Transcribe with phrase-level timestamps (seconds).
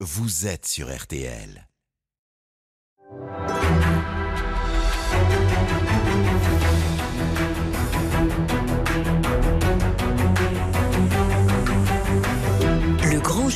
[0.00, 1.66] vous êtes sur RTL.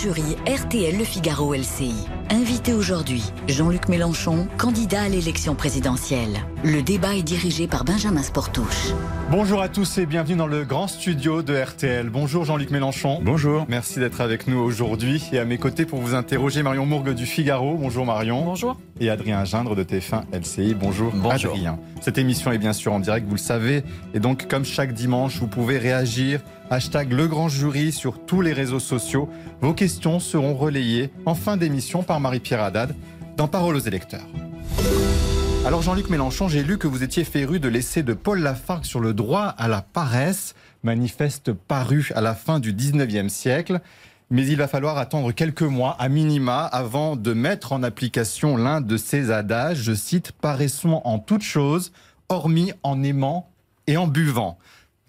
[0.00, 1.92] Jury RTL Le Figaro LCI.
[2.30, 6.38] Invité aujourd'hui, Jean-Luc Mélenchon, candidat à l'élection présidentielle.
[6.64, 8.92] Le débat est dirigé par Benjamin Sportouche.
[9.30, 12.08] Bonjour à tous et bienvenue dans le grand studio de RTL.
[12.08, 13.20] Bonjour Jean-Luc Mélenchon.
[13.22, 13.66] Bonjour.
[13.68, 17.26] Merci d'être avec nous aujourd'hui et à mes côtés pour vous interroger Marion Mourgue du
[17.26, 17.76] Figaro.
[17.76, 18.42] Bonjour Marion.
[18.44, 18.80] Bonjour.
[19.00, 20.74] Et Adrien Gindre de TF1 LCI.
[20.74, 21.52] Bonjour, Bonjour.
[21.52, 21.78] Adrien.
[22.00, 23.82] Cette émission est bien sûr en direct, vous le savez.
[24.14, 26.40] Et donc comme chaque dimanche, vous pouvez réagir.
[26.72, 29.28] Hashtag le grand jury sur tous les réseaux sociaux.
[29.60, 32.94] Vos questions seront relayées en fin d'émission par Marie-Pierre Haddad
[33.36, 34.28] dans Parole aux électeurs.
[35.66, 39.00] Alors Jean-Luc Mélenchon, j'ai lu que vous étiez féru de l'essai de Paul Lafargue sur
[39.00, 43.80] le droit à la paresse, manifeste paru à la fin du 19e siècle.
[44.30, 48.80] Mais il va falloir attendre quelques mois à minima avant de mettre en application l'un
[48.80, 51.90] de ces adages, je cite, Paressons en toutes choses,
[52.28, 53.50] hormis en aimant
[53.88, 54.56] et en buvant.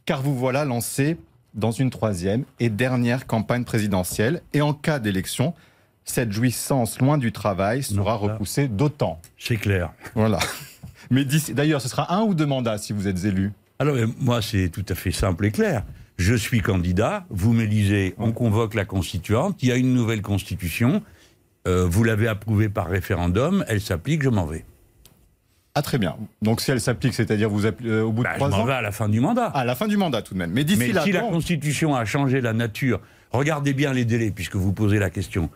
[0.06, 1.18] Car vous voilà lancé
[1.54, 4.42] dans une troisième et dernière campagne présidentielle.
[4.54, 5.54] Et en cas d'élection,
[6.06, 9.22] cette jouissance loin du travail sera Non, là- repoussée d'autant.
[9.38, 9.92] C'est clair.
[10.16, 10.40] Voilà.
[11.10, 13.52] Mais d'ailleurs, ce sera un ou deux mandats si vous êtes élu.
[13.80, 15.84] Alors, euh, moi, c'est tout à fait simple et clair.
[16.18, 21.02] Je suis candidat, vous m'élisez, on convoque la constituante, il y a une nouvelle constitution,
[21.68, 24.64] euh, vous l'avez approuvée par référendum, elle s'applique, je m'en vais.
[25.76, 26.16] Ah très bien.
[26.42, 28.66] Donc si elle s'applique, c'est-à-dire vous euh, au bout de Bah, je trois m'en ans,
[28.66, 29.46] vais à la fin du mandat.
[29.46, 30.52] à la fin du mandat tout de même.
[30.52, 33.00] Mais d'ici Mais là, si la Constitution a changé la nature,
[33.32, 35.50] regardez bien les délais, puisque vous posez la question.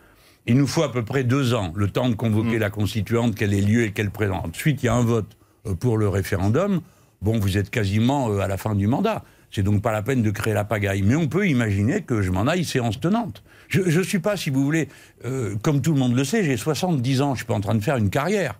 [0.46, 2.16] Il nous faut à peu près deux ans, le temps de Mm.
[2.16, 4.46] convoquer la Constituante, qu'elle ait lieu et qu'elle présente.
[4.46, 5.36] Ensuite, il y a un vote
[5.66, 6.80] euh, pour le référendum.
[7.20, 9.22] Bon, vous êtes quasiment euh, à la fin du mandat.
[9.50, 11.02] C'est donc pas la peine de créer la pagaille.
[11.02, 13.42] Mais on peut imaginer que je m'en aille séance tenante.
[13.68, 14.88] Je ne suis pas, si vous voulez,
[15.24, 17.74] euh, comme tout le monde le sait, j'ai 70 ans, je suis pas en train
[17.74, 18.58] de faire une carrière.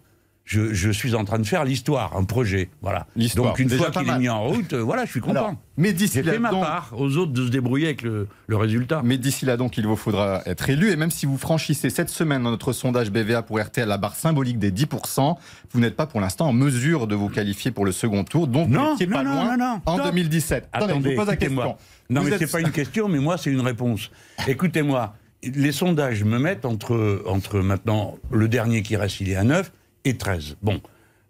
[0.49, 2.71] Je, je suis en train de faire l'histoire, un projet.
[2.81, 3.09] Voilà.
[3.35, 5.39] Donc une déjà fois qu'il est mis en route, euh, voilà, je suis content.
[5.41, 8.29] Alors, mais d'ici là, fait ma donc- part aux autres de se débrouiller avec le,
[8.47, 9.01] le résultat.
[9.05, 10.93] Mais d'ici là, donc, il vous faudra être élu.
[10.93, 14.15] Et même si vous franchissez cette semaine dans notre sondage BVA pour RTL la barre
[14.15, 15.35] symbolique des 10%,
[15.73, 18.47] vous n'êtes pas pour l'instant en mesure de vous qualifier pour le second tour.
[18.47, 20.07] Donc, vous Non, n'étiez non, pas non, loin non, non, en stop.
[20.07, 20.69] 2017.
[20.73, 21.65] Attendez, je vous pose la écoutez-moi.
[21.65, 21.79] question.
[22.09, 24.13] Non, Vous mais êtes- c'est pas une question, mais moi, c'est une réponse.
[24.47, 29.43] Écoutez-moi, les sondages me mettent entre, entre maintenant, le dernier qui reste, il est à
[29.43, 29.73] 9,
[30.07, 30.57] et 13.
[30.63, 30.81] Bon.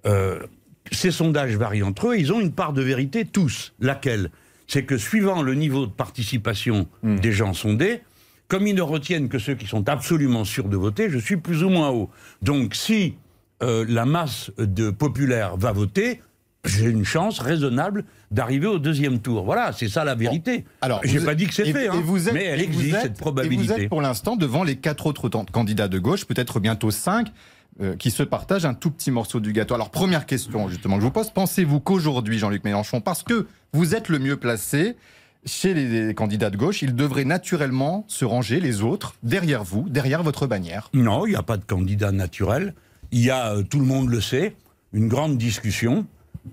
[0.07, 0.39] Euh,
[0.93, 3.73] ces sondages varient entre eux, ils ont une part de vérité tous.
[3.81, 4.31] Laquelle?
[4.69, 7.17] C'est que suivant le niveau de participation Hmm.
[7.17, 8.03] des gens sondés,
[8.49, 11.65] comme ils ne retiennent que ceux qui sont absolument sûrs de voter, je suis plus
[11.65, 12.11] ou moins haut.
[12.43, 13.15] Donc si
[13.63, 16.21] euh, la masse de populaires va voter,
[16.65, 19.45] j'ai une chance raisonnable d'arriver au deuxième tour.
[19.45, 20.65] Voilà, c'est ça la vérité.
[20.83, 23.01] Alors, j'ai pas dit que c'est fait, hein, vous êtes- mais elle vous existe êtes-
[23.03, 23.83] cette Et vous probabilité.
[23.85, 27.29] êtes pour l'instant devant les quatre autres candidats de gauche, peut-être bientôt cinq,
[27.81, 29.75] euh, qui se partagent un tout petit morceau du gâteau.
[29.75, 31.31] Alors, première question, justement, que je vous pose.
[31.31, 34.97] Pensez-vous qu'aujourd'hui, Jean-Luc Mélenchon, parce que vous êtes le mieux placé
[35.45, 40.23] chez les, candidats de gauche, ils devraient naturellement se ranger, les autres, derrière vous, derrière
[40.23, 40.91] votre bannière?
[40.93, 42.75] Non, il n'y a pas de candidat naturel.
[43.13, 44.57] Il y a, euh, tout le monde le sait,
[44.93, 46.07] une grande discussion.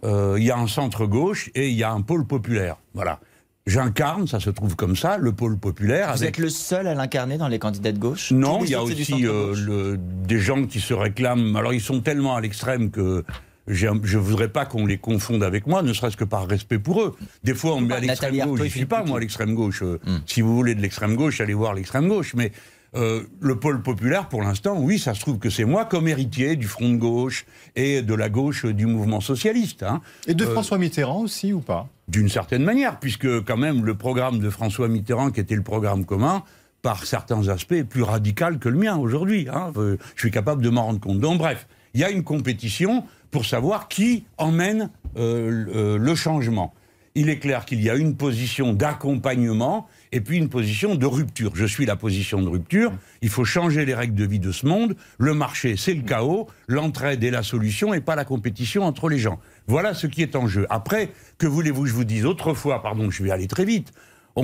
[0.04, 2.78] Euh, il y a un centre gauche et il y a un pôle populaire.
[2.94, 3.20] Voilà.
[3.66, 6.08] J'incarne, ça se trouve comme ça, le pôle populaire.
[6.08, 8.76] Vous avec êtes le seul à l'incarner dans les candidats de gauche Non, il y
[8.76, 11.56] a aussi euh, le- des gens qui se réclament.
[11.56, 13.24] Alors, ils sont tellement à l'extrême que
[13.68, 17.02] je ne voudrais pas qu'on les confonde avec moi, ne serait-ce que par respect pour
[17.02, 17.16] eux.
[17.46, 18.60] Des fois, on me met à l'extrême gauche.
[18.60, 19.82] Je ne suis pas, moi, à l'extrême gauche.
[19.82, 20.18] Euh, Hmm.
[20.26, 22.34] Si vous voulez de l'extrême gauche, allez voir l'extrême gauche.
[22.36, 22.52] Mais
[22.96, 26.56] euh, le pôle populaire, pour l'instant, oui, ça se trouve que c'est moi, comme héritier
[26.56, 27.46] du front de gauche
[27.76, 29.84] et de la gauche du mouvement socialiste.
[29.84, 30.02] hein.
[30.28, 31.88] Et de Euh, François Mitterrand aussi, ou pas?
[32.08, 36.06] D'une certaine manière, puisque quand même le programme de François Mitterrand, qui était le programme
[36.06, 36.44] commun,
[36.82, 39.48] par certains aspects, est plus radical que le mien aujourd'hui.
[39.52, 39.72] hein.
[39.78, 41.20] Euh, Je suis capable de m'en rendre compte.
[41.20, 46.74] Donc bref, il y a une compétition pour savoir qui emmène le changement.
[47.16, 51.52] Il est clair qu'il y a une position d'accompagnement et puis une position de rupture.
[51.56, 52.94] Je suis la position de rupture.
[53.24, 54.96] Il faut changer les règles de vie de ce monde.
[55.18, 56.48] Le marché, c'est le chaos.
[56.68, 59.40] L'entraide est la solution et pas la compétition entre les gens.
[59.66, 60.68] Voilà ce qui est en jeu.
[60.70, 63.92] Après, que voulez-vous que je vous dise Autrefois, pardon, je vais aller très vite.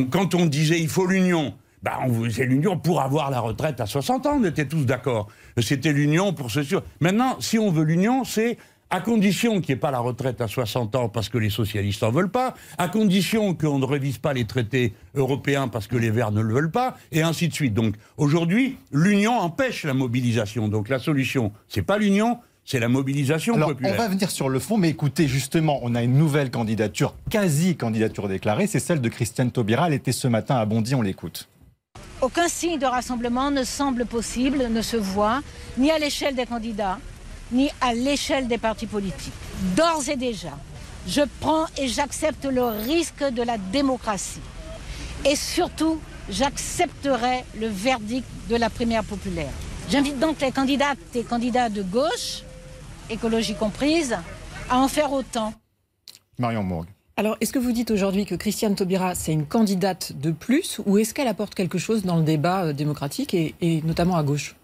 [0.09, 4.25] Quand on disait il faut l'union, bah, faisait l'union pour avoir la retraite à 60
[4.25, 5.27] ans, on était tous d'accord.
[5.59, 6.81] C'était l'union pour ce sûr.
[6.99, 8.57] Maintenant, si on veut l'union, c'est
[8.89, 12.01] à condition qu'il n'y ait pas la retraite à 60 ans parce que les socialistes
[12.01, 16.09] n'en veulent pas, à condition qu'on ne révise pas les traités européens parce que les
[16.09, 17.73] Verts ne le veulent pas, et ainsi de suite.
[17.73, 20.67] Donc aujourd'hui, l'union empêche la mobilisation.
[20.67, 23.93] Donc la solution, c'est pas l'union, c'est la mobilisation Alors, populaire.
[23.93, 28.27] on va venir sur le fond, mais écoutez, justement, on a une nouvelle candidature, quasi-candidature
[28.27, 29.87] déclarée, c'est celle de Christiane Taubira.
[29.87, 31.47] Elle était ce matin à Bondy, on l'écoute.
[32.21, 35.41] Aucun signe de rassemblement ne semble possible, ne se voit,
[35.77, 36.99] ni à l'échelle des candidats,
[37.51, 39.33] ni à l'échelle des partis politiques.
[39.75, 40.57] D'ores et déjà,
[41.07, 44.41] je prends et j'accepte le risque de la démocratie.
[45.25, 45.99] Et surtout,
[46.29, 49.51] j'accepterai le verdict de la primaire populaire.
[49.89, 52.43] J'invite donc les candidates et candidats de gauche,
[53.09, 54.15] écologie comprise,
[54.69, 55.53] à en faire autant.
[56.37, 56.87] Marion Mourgue.
[57.17, 60.99] Alors, est-ce que vous dites aujourd'hui que Christiane Taubira, c'est une candidate de plus, ou
[60.99, 64.55] est-ce qu'elle apporte quelque chose dans le débat euh, démocratique, et, et notamment à gauche?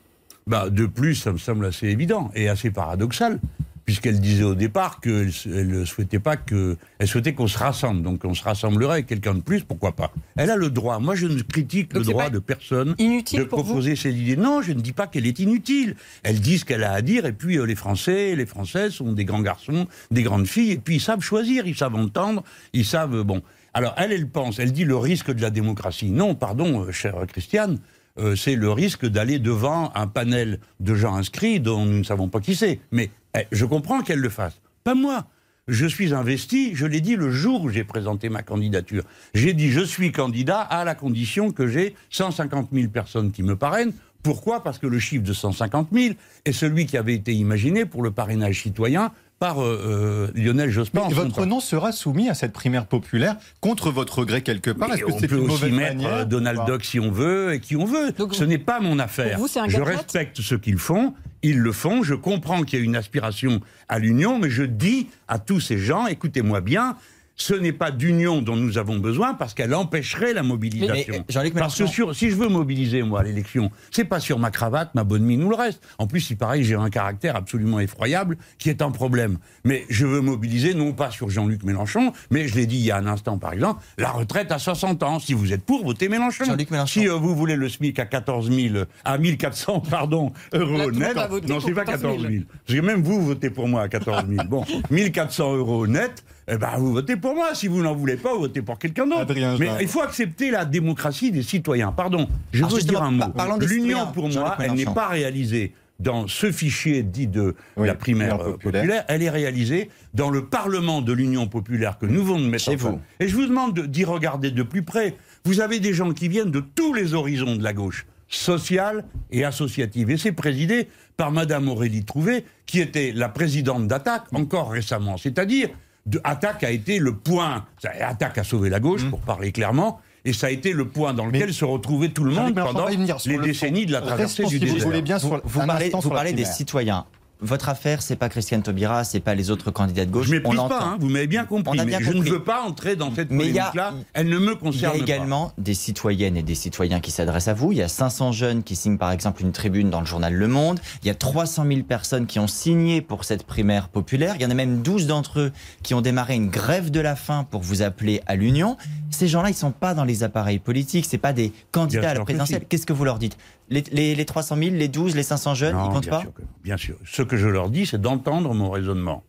[0.47, 3.39] Bah, De plus, ça me semble assez évident et assez paradoxal
[3.85, 8.25] puisqu'elle disait au départ qu'elle ne souhaitait pas que, elle souhaitait qu'on se rassemble, donc
[8.25, 10.11] on se rassemblerait avec quelqu'un de plus, pourquoi pas?
[10.35, 10.99] Elle a le droit.
[10.99, 14.37] Moi, je ne critique le droit de personne de proposer ses idées.
[14.37, 15.95] Non, je ne dis pas qu'elle est inutile.
[16.23, 18.93] Elle dit ce qu'elle a à dire, et puis euh, les Français, et les Françaises
[18.93, 22.43] sont des grands garçons, des grandes filles, et puis ils savent choisir, ils savent entendre,
[22.73, 23.43] ils savent bon.
[23.73, 26.09] Alors elle, elle pense, elle dit le risque de la démocratie.
[26.09, 27.77] Non, pardon, euh, chère Christiane.
[28.17, 32.29] Euh, c'est le risque d'aller devant un panel de gens inscrits dont nous ne savons
[32.29, 32.79] pas qui c'est.
[32.91, 34.61] Mais eh, je comprends qu'elle le fasse.
[34.83, 35.25] Pas moi.
[35.67, 39.03] Je suis investi, je l'ai dit le jour où j'ai présenté ma candidature.
[39.33, 43.55] J'ai dit je suis candidat à la condition que j'ai 150 000 personnes qui me
[43.55, 43.93] parrainent.
[44.21, 44.63] Pourquoi?
[44.63, 46.15] Parce que le chiffre de 150 000
[46.45, 49.11] est celui qui avait été imaginé pour le parrainage citoyen
[49.45, 51.07] par euh, euh, Lionel Jospin.
[51.09, 54.91] votre nom sera soumis à cette primaire populaire contre votre gré quelque part.
[54.91, 57.85] Est-ce que c'est une aussi mettre euh, Donald Duck si on veut et qui on
[57.85, 58.11] veut.
[58.31, 59.37] Ce n'est pas mon affaire.
[59.67, 61.13] je respecte ce qu'ils font.
[61.43, 62.01] Ils le font.
[62.01, 65.77] Je comprends qu'il y a une aspiration à l'union, mais je dis à tous ces
[65.77, 66.95] gens écoutez-moi bien
[67.35, 71.25] ce n'est pas d'union dont nous avons besoin parce qu'elle empêcherait la mobilisation.
[71.53, 75.03] parce que si je veux mobiliser, moi, à l'élection, c'est pas sur ma cravate, ma
[75.03, 75.81] bonne mine ou le reste.
[75.97, 79.37] En plus, il paraît que j'ai un caractère absolument effroyable qui est un problème.
[79.63, 82.91] Mais je veux mobiliser non pas sur Jean-Luc Mélenchon, mais je l'ai dit il y
[82.91, 85.19] a un instant, par exemple, la retraite à 60 ans.
[85.19, 86.45] Si vous êtes pour, votez Mélenchon.
[86.87, 91.17] Si euh, vous voulez le SMIC à 14 000, à 1400, pardon, euros net.
[91.47, 92.43] Non, c'est pas 14 000.
[92.65, 94.47] Parce que même vous votez pour moi à 14 000.
[94.47, 97.55] Bon, 1400 euros net eh ben, vous votez pour moi.
[97.55, 99.33] Si vous n'en voulez pas, vous votez pour quelqu'un d'autre.
[99.59, 101.91] Mais il faut accepter la démocratie des citoyens.
[101.91, 103.25] Pardon, je veux dire un mot.
[103.61, 108.51] L'union, pour moi, elle n'est pas réalisée dans ce fichier dit de la primaire euh,
[108.51, 109.05] populaire.
[109.07, 112.75] elle est réalisée dans le Parlement de l'Union populaire que nous venons de mettre en
[112.75, 112.95] place.
[113.21, 115.15] Et je vous demande d'y regarder de plus près.
[115.45, 119.45] Vous avez des gens qui viennent de tous les horizons de la gauche, sociale et
[119.45, 120.09] associative.
[120.09, 125.15] Et c'est présidé par Madame Aurélie Trouvé, qui était la présidente d'Attaque encore récemment.
[125.17, 125.69] C'est-à-dire
[126.05, 127.65] de Attaque a été le point.
[127.99, 129.09] Attaque a sauvé la gauche, mmh.
[129.09, 129.99] pour parler clairement.
[130.23, 133.37] Et ça a été le point dans lequel se retrouvait tout le monde pendant les
[133.37, 134.89] décennies de la traversée du désert.
[135.19, 137.05] Vous, vous, parlez, vous parlez des citoyens
[137.45, 140.27] votre affaire, c'est pas Christiane Taubira, c'est pas les autres candidats de gauche.
[140.27, 141.79] Je méprise pas, hein, vous m'avez bien compris.
[141.85, 143.93] mais je ne veux pas entrer dans cette polémique-là.
[144.13, 144.97] Elle ne me concerne pas.
[144.97, 147.71] Il y a également des citoyennes et des citoyens qui s'adressent à vous.
[147.71, 150.47] Il y a 500 jeunes qui signent par exemple une tribune dans le journal Le
[150.47, 150.79] Monde.
[151.03, 154.35] Il y a 300 000 personnes qui ont signé pour cette primaire populaire.
[154.37, 155.51] Il y en a même 12 d'entre eux
[155.83, 158.77] qui ont démarré une grève de la faim pour vous appeler à l'union.
[159.11, 161.05] Ces gens-là, ils sont pas dans les appareils politiques.
[161.07, 162.65] C'est pas des candidats à la présidentielle.
[162.67, 163.37] Qu'est-ce que vous leur dites?
[163.69, 166.23] Les, 300 000, les 12, les 500 jeunes, ils comptent pas
[166.63, 166.97] Bien sûr.
[167.05, 169.23] Ce que je leur dis, c'est d'entendre mon raisonnement.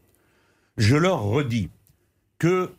[0.76, 1.70] Je leur redis
[2.38, 2.70] que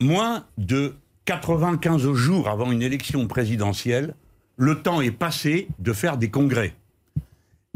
[0.00, 0.94] moins de
[1.24, 4.14] 95 jours avant une élection présidentielle,
[4.56, 6.74] le temps est passé de faire des congrès.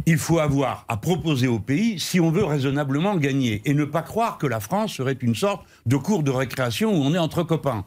[0.07, 4.03] Il faut avoir à proposer au pays si on veut raisonnablement gagner et ne pas
[4.03, 7.45] croire que la France serait une sorte de cours de récréation où on est entre
[7.45, 7.85] copains.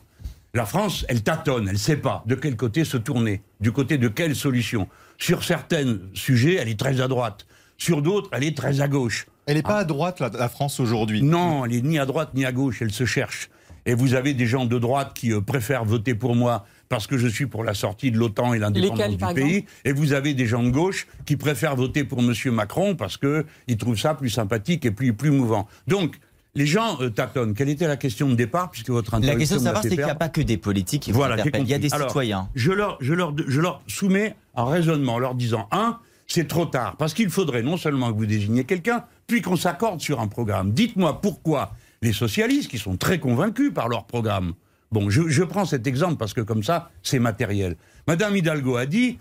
[0.56, 3.98] La France, elle tâtonne, elle ne sait pas de quel côté se tourner, du côté
[3.98, 4.88] de quelle solution.
[5.18, 7.46] Sur certains sujets, elle est très à droite.
[7.78, 9.28] Sur d'autres, elle est très à gauche.
[9.48, 12.46] Elle n'est pas à droite, la, France, aujourd'hui Non, elle n'est ni à droite ni
[12.46, 13.50] à gauche, elle se cherche.
[13.86, 17.18] Et vous avez des gens de droite qui euh, préfèrent voter pour moi parce que
[17.18, 19.66] je suis pour la sortie de l'OTAN et l'indépendance du pays.
[19.84, 22.34] Et vous avez des gens de gauche qui préfèrent voter pour M.
[22.52, 25.68] Macron parce qu'ils trouvent ça plus sympathique et plus, plus mouvant.
[25.86, 26.16] Donc,
[26.56, 27.54] les gens euh, tâtonnent.
[27.54, 30.04] Quelle était la question de départ, puisque votre La question de savoir, c'est qu'il n'y
[30.04, 32.50] a pas que des politiques qui voilà, Il y a des citoyens.
[32.56, 36.66] Je leur, je, leur, je leur soumets un raisonnement en leur disant un, c'est trop
[36.66, 40.28] tard, parce qu'il faudrait non seulement que vous désigniez quelqu'un, puis qu'on s'accorde sur un
[40.28, 40.72] programme.
[40.72, 44.54] Dites-moi pourquoi les socialistes, qui sont très convaincus par leur programme,
[44.92, 47.76] bon, je, je prends cet exemple parce que comme ça, c'est matériel.
[48.08, 49.20] Madame Hidalgo a dit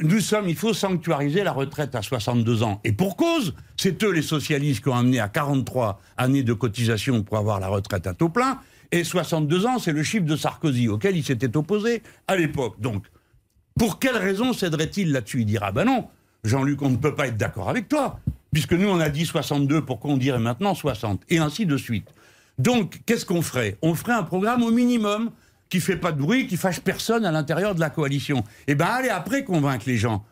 [0.00, 2.80] nous sommes, il faut sanctuariser la retraite à 62 ans.
[2.84, 7.22] Et pour cause, c'est eux les socialistes qui ont amené à 43 années de cotisation
[7.22, 8.58] pour avoir la retraite à taux plein.
[8.90, 12.80] Et 62 ans, c'est le chiffre de Sarkozy auquel il s'était opposé à l'époque.
[12.80, 13.04] Donc,
[13.78, 15.40] pour quelle raison céderait-il là-dessus?
[15.40, 16.08] Il dira, ben non,
[16.44, 18.18] Jean-Luc, on ne peut pas être d'accord avec toi.
[18.52, 22.08] Puisque nous, on a dit 62, pourquoi on dirait maintenant 60 Et ainsi de suite.
[22.58, 23.78] Donc, qu'est-ce qu'on ferait?
[23.80, 25.30] On ferait un programme au minimum
[25.72, 28.44] qui fait pas de bruit, qui fâche personne à l'intérieur de la coalition.
[28.66, 30.22] Eh ben, allez après convaincre les gens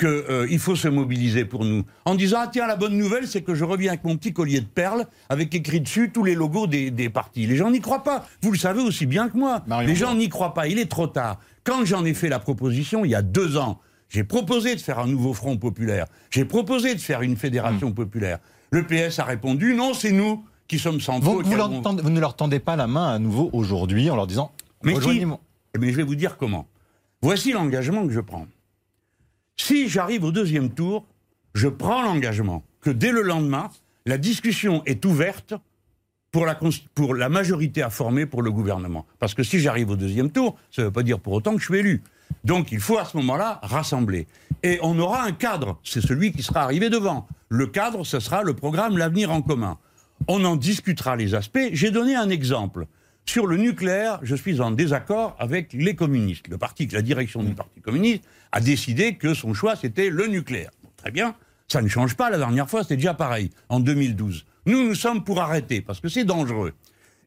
[0.00, 1.84] qu'il euh, faut se mobiliser pour nous.
[2.06, 4.62] En disant, ah tiens, la bonne nouvelle, c'est que je reviens avec mon petit collier
[4.62, 7.46] de perles, avec écrit dessus tous les logos des, des partis.
[7.46, 8.26] Les gens n'y croient pas.
[8.40, 9.62] Vous le savez aussi bien que moi.
[9.66, 10.66] Marion les gens n'y croient pas.
[10.66, 11.40] Il est trop tard.
[11.62, 14.98] Quand j'en ai fait la proposition, il y a deux ans, j'ai proposé de faire
[14.98, 16.06] un nouveau front populaire.
[16.30, 18.38] J'ai proposé de faire une fédération populaire.
[18.70, 21.44] Le PS a répondu, non, c'est nous qui sommes sans Vous, faute.
[21.44, 24.94] vous vous ne leur tendez pas la main à nouveau aujourd'hui en leur disant Mais
[24.98, 25.22] qui.
[25.22, 26.66] Eh je vais vous dire comment.
[27.22, 28.46] Voici l'engagement que je prends.
[29.56, 31.06] Si j'arrive au deuxième tour,
[31.54, 33.70] je prends l'engagement que dès le lendemain,
[34.04, 35.54] la discussion est ouverte
[36.30, 36.58] pour la,
[36.94, 39.06] pour la majorité à former pour le gouvernement.
[39.18, 41.60] Parce que si j'arrive au deuxième tour, ça ne veut pas dire pour autant que
[41.60, 42.02] je suis élu.
[42.44, 44.26] Donc il faut à ce moment-là rassembler.
[44.62, 47.26] Et on aura un cadre, c'est celui qui sera arrivé devant.
[47.48, 49.78] Le cadre, ce sera le programme L'avenir en commun.
[50.28, 51.70] On en discutera les aspects.
[51.72, 52.86] J'ai donné un exemple.
[53.28, 56.46] Sur le nucléaire, je suis en désaccord avec les communistes.
[56.48, 60.70] Le parti, la direction du Parti communiste a décidé que son choix, c'était le nucléaire.
[60.96, 61.34] Très bien,
[61.68, 62.30] ça ne change pas.
[62.30, 64.46] La dernière fois, c'était déjà pareil, en 2012.
[64.66, 66.72] Nous, nous sommes pour arrêter, parce que c'est dangereux.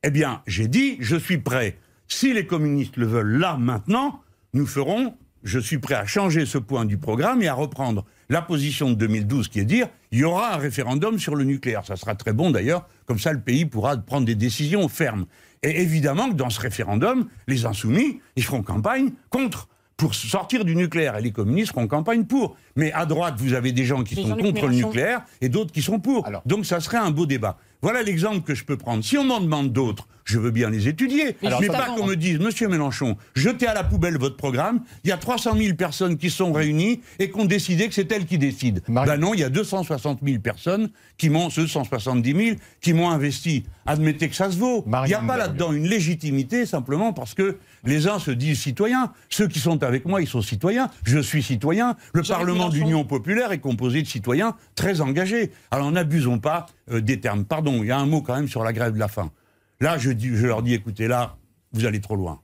[0.04, 1.78] Eh bien, j'ai dit, je suis prêt.
[2.08, 4.22] Si les communistes le veulent là, maintenant,
[4.54, 8.42] nous ferons, je suis prêt à changer ce point du programme et à reprendre la
[8.42, 11.86] position de 2012 qui est dire, il y aura un référendum sur le nucléaire.
[11.86, 15.26] Ça sera très bon d'ailleurs, comme ça le pays pourra prendre des décisions fermes.
[15.62, 20.78] Et évidemment que dans ce référendum, les insoumis, ils feront campagne contre pour sortir du
[20.78, 22.56] nucléaire et les communistes feront campagne pour.
[22.78, 25.82] Mais à droite, vous avez des gens qui sont contre le nucléaire et d'autres qui
[25.82, 26.26] sont pour.
[26.26, 26.42] Alors.
[26.46, 27.58] Donc ça serait un beau débat.
[27.82, 29.04] Voilà l'exemple que je peux prendre.
[29.04, 31.36] Si on m'en demande d'autres, je veux bien les étudier.
[31.62, 34.82] Mais pas qu'on me dise, Monsieur Mélenchon, jetez à la poubelle votre programme.
[35.04, 38.12] Il y a 300 000 personnes qui sont réunies et qui ont décidé que c'est
[38.12, 38.82] elles qui décident.
[38.88, 43.10] Marie- Ben non, il y a 260 000 personnes qui m'ont, 270 000 qui m'ont
[43.10, 43.64] investi.
[43.86, 44.84] Admettez que ça se vaut.
[45.08, 49.12] Il n'y a pas là-dedans une légitimité simplement parce que les uns se disent citoyens.
[49.30, 50.90] Ceux qui sont avec moi, ils sont citoyens.
[51.04, 51.96] Je suis citoyen.
[52.14, 55.52] Le Parlement d'Union populaire est composé de citoyens très engagés.
[55.72, 57.46] Alors n'abusons pas euh, des termes.
[57.46, 59.32] Pardon, il y a un mot quand même sur la grève de la faim.
[59.82, 61.38] Là, je, dis, je leur dis, écoutez, là,
[61.72, 62.40] vous allez trop loin.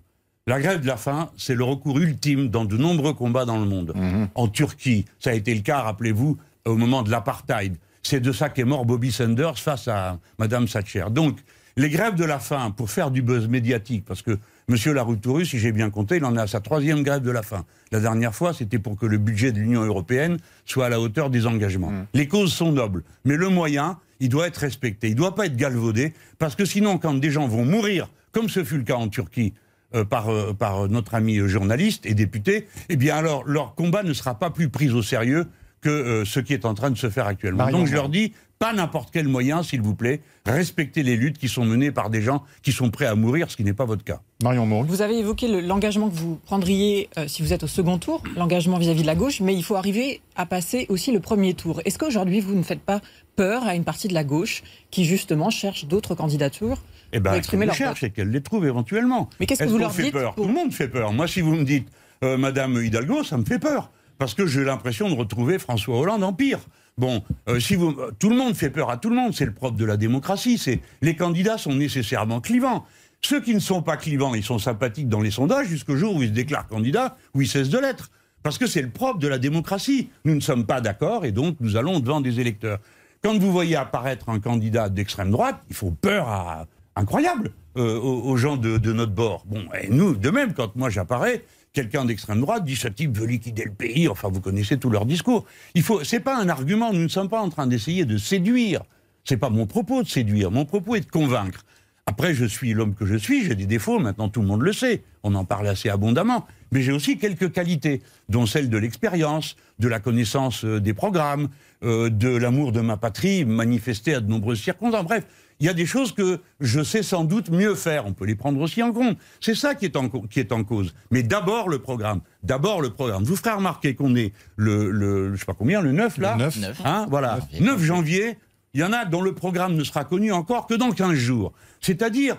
[0.48, 3.66] La grève de la faim, c'est le recours ultime dans de nombreux combats dans le
[3.66, 3.94] monde.
[4.36, 7.76] En Turquie, ça a été le cas, rappelez-vous, au moment de l'apartheid.
[8.04, 11.06] C'est de ça qu'est mort Bobby Sanders face à Madame Thatcher.
[11.10, 11.40] Donc,
[11.78, 14.38] les grèves de la faim, pour faire du buzz médiatique, parce que
[14.68, 17.44] Monsieur Laroutourus, si j'ai bien compté, il en est à sa troisième grève de la
[17.44, 17.66] faim.
[17.92, 21.30] La dernière fois, c'était pour que le budget de l'Union européenne soit à la hauteur
[21.30, 21.92] des engagements.
[22.14, 25.08] Les causes sont nobles, mais le moyen, il doit être respecté.
[25.08, 28.50] Il ne doit pas être galvaudé, parce que sinon, quand des gens vont mourir, comme
[28.50, 29.54] ce fut le cas en Turquie,
[29.94, 34.04] euh, par, euh, par notre ami euh, journaliste et député, eh bien alors leur combat
[34.04, 35.46] ne sera pas plus pris au sérieux
[35.80, 37.70] que euh, ce qui est en train de se faire actuellement.
[37.70, 41.50] Donc je leur dis, pas n'importe quel moyen, s'il vous plaît, respectez les luttes qui
[41.50, 44.04] sont menées par des gens qui sont prêts à mourir, ce qui n'est pas votre
[44.04, 44.22] cas.
[44.44, 44.88] Marion Mourgue.
[44.90, 48.24] Vous avez évoqué le- l'engagement que vous prendriez euh, si vous êtes au second tour,
[48.38, 51.82] l'engagement vis-à-vis de la gauche, mais il faut arriver à passer aussi le premier tour.
[51.86, 53.02] Est-ce qu'aujourd'hui, vous ne faites pas
[53.36, 56.78] peur à une partie de la gauche qui, justement, cherche d'autres candidatures
[57.12, 59.30] Eh pour ben, exprimer qu'elle leur les cherche et qu'elle les trouve éventuellement.
[59.40, 61.12] Mais qu'est-ce que vous leur fait dites peur pour- Tout le monde fait peur.
[61.12, 61.90] Moi, si vous me dites
[62.24, 63.92] euh, Madame Hidalgo, ça me fait peur.
[64.18, 66.60] Parce que j'ai l'impression de retrouver François Hollande en pire.
[66.98, 69.54] Bon, euh, si euh, tout le monde fait peur à tout le monde, c'est le
[69.54, 70.58] propre de la démocratie.
[70.58, 72.86] C'est les candidats sont nécessairement clivants.
[73.22, 76.22] Ceux qui ne sont pas clivants, ils sont sympathiques dans les sondages jusqu'au jour où
[76.22, 78.12] ils se déclarent candidats, où ils cessent de l'être.
[78.44, 80.10] Parce que c'est le propre de la démocratie.
[80.24, 82.80] Nous ne sommes pas d'accord et donc nous allons devant des électeurs.
[83.22, 88.22] Quand vous voyez apparaître un candidat d'extrême droite, il faut peur à, incroyable euh, aux,
[88.22, 89.44] aux gens de, de notre bord.
[89.48, 91.44] Bon, et nous, de même, quand moi j'apparais,
[91.76, 94.08] quelqu'un d'extrême droite dit ce type veut liquider le pays.
[94.08, 95.46] Enfin, vous connaissez tout leur discours.
[95.76, 96.92] Il faut, c'est pas un argument.
[96.92, 98.82] Nous ne sommes pas en train d'essayer de séduire.
[99.26, 100.50] C'est pas mon propos de séduire.
[100.50, 101.66] Mon propos est de convaincre.
[102.08, 104.74] Après, je suis l'homme que je suis, j'ai des défauts, maintenant tout le monde le
[104.74, 109.56] sait, on en parle assez abondamment, mais j'ai aussi quelques qualités, dont celle de l'expérience,
[109.80, 111.50] de la connaissance euh, des programmes,
[111.84, 115.04] euh, de l'amour de ma patrie manifesté à de nombreuses circonstances.
[115.04, 115.26] Bref,
[115.60, 118.36] il y a des choses que je sais sans doute mieux faire, on peut les
[118.36, 119.18] prendre aussi en compte.
[119.40, 120.94] C'est ça qui est en, co- qui est en cause.
[121.12, 123.24] Mais d'abord le programme, d'abord le programme.
[123.24, 126.36] Je vous ferai remarquer qu'on est le, le, je sais pas combien, le 9 là
[126.58, 126.82] Le 9.
[126.86, 127.40] Hein, voilà.
[127.62, 128.38] 9 janvier,
[128.74, 131.54] il y en a dont le programme ne sera connu encore que dans 15 jours.
[131.80, 132.36] C'est-à-dire,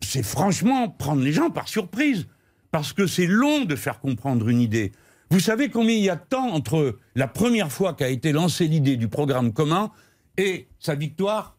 [0.00, 2.26] c'est franchement prendre les gens par surprise.
[2.72, 4.92] Parce que c'est long de faire comprendre une idée.
[5.30, 8.66] Vous savez combien il y a de temps entre la première fois qu'a été lancée
[8.66, 9.90] l'idée du programme commun
[10.36, 11.55] et sa victoire?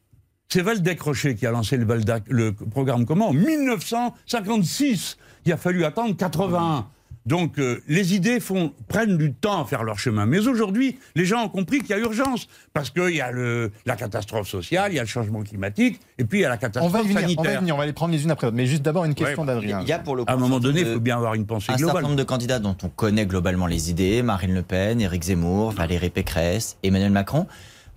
[0.50, 5.18] C'est Valdec Rocher qui a lancé le, Valdac- le programme commun en 1956.
[5.46, 6.88] Il a fallu attendre 81.
[7.25, 10.25] Donc euh, les idées font, prennent du temps à faire leur chemin.
[10.25, 12.48] Mais aujourd'hui, les gens ont compris qu'il y a urgence.
[12.72, 16.24] Parce qu'il y a le, la catastrophe sociale, il y a le changement climatique, et
[16.24, 17.77] puis il y a la On catastrophe va y venir, on va y venir, on
[17.77, 18.56] va les prendre les unes après les autres.
[18.56, 19.82] Mais juste d'abord une question bah, d'Adrien.
[19.82, 21.46] Il y a pour le coup À un moment donné, il faut bien avoir une
[21.46, 22.04] pensée un certain globale.
[22.04, 26.10] nombre de candidats dont on connaît globalement les idées, Marine Le Pen, Éric Zemmour, Valérie
[26.10, 27.46] Pécresse, Emmanuel Macron.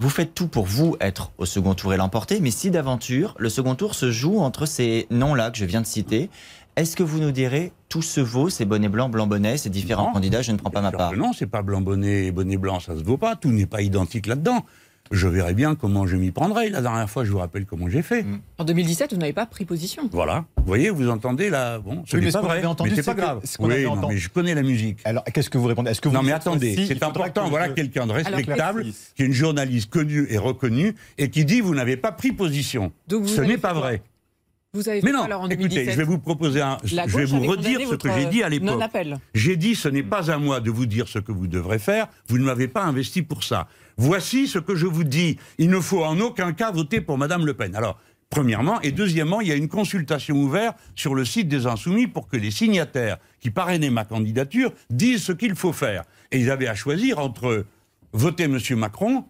[0.01, 3.51] Vous faites tout pour vous être au second tour et l'emporter, mais si d'aventure, le
[3.51, 6.31] second tour se joue entre ces noms-là que je viens de citer,
[6.77, 10.07] est-ce que vous nous direz tout se vaut, ces bonnets blancs, blancs bonnets, ces différents
[10.07, 10.13] Non.
[10.15, 12.81] candidats, je ne prends pas ma part Non, c'est pas blanc bonnet et bonnet blanc,
[12.81, 13.37] ça se vaut pas.
[13.37, 14.65] Tout n'est pas identique là-dedans.
[15.11, 16.69] Je verrai bien comment je m'y prendrai.
[16.71, 18.25] La dernière fois, je vous rappelle comment j'ai fait.
[18.59, 20.09] En 2017, vous n'avez pas pris position.
[20.13, 20.45] Voilà.
[20.57, 21.81] Vous voyez, vous entendez là.
[21.81, 22.59] Bon, ce Oui, mais n'est ce pas qu'on vrai.
[22.59, 23.41] avait entendu, mais c'est pas que- grave.
[23.43, 24.99] ce Oui, avait non, entendu- mais je connais la musique.
[25.05, 25.91] Alors, qu'est-ce que vous répondez?
[25.91, 27.45] Est-ce que vous Non, mais attendez, c'est important.
[27.47, 28.85] que Voilà quelqu'un de respectable,
[29.17, 32.93] qui est une journaliste connue et reconnue, et qui dit vous n'avez pas pris position.
[33.09, 34.03] Donc vous Ce n'est pas vrai.
[34.73, 36.79] Vous avez Mais fait non, quoi alors en écoutez, 2017 je vais vous proposer un.
[36.85, 38.81] Je vais vous redire ce que j'ai dit à l'époque.
[39.35, 42.07] J'ai dit ce n'est pas à moi de vous dire ce que vous devrez faire,
[42.29, 43.67] vous ne m'avez pas investi pour ça.
[43.97, 45.39] Voici ce que je vous dis.
[45.59, 47.75] Il ne faut en aucun cas voter pour Madame Le Pen.
[47.75, 47.99] Alors,
[48.31, 52.29] premièrement, et deuxièmement, il y a une consultation ouverte sur le site des Insoumis pour
[52.29, 56.05] que les signataires qui parrainaient ma candidature disent ce qu'il faut faire.
[56.31, 57.67] Et ils avaient à choisir entre
[58.13, 59.25] voter Monsieur Macron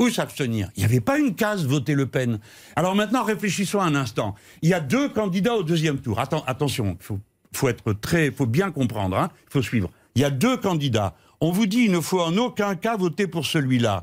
[0.00, 0.70] ou s'abstenir.
[0.76, 2.38] Il n'y avait pas une case voter Le Pen.
[2.76, 4.34] Alors maintenant, réfléchissons un instant.
[4.62, 6.18] Il y a deux candidats au deuxième tour.
[6.18, 7.18] Atten- attention, il faut,
[7.52, 9.30] faut être très, faut bien comprendre, hein.
[9.48, 9.90] il faut suivre.
[10.16, 11.14] Il y a deux candidats.
[11.40, 14.02] On vous dit il ne faut en aucun cas voter pour celui-là.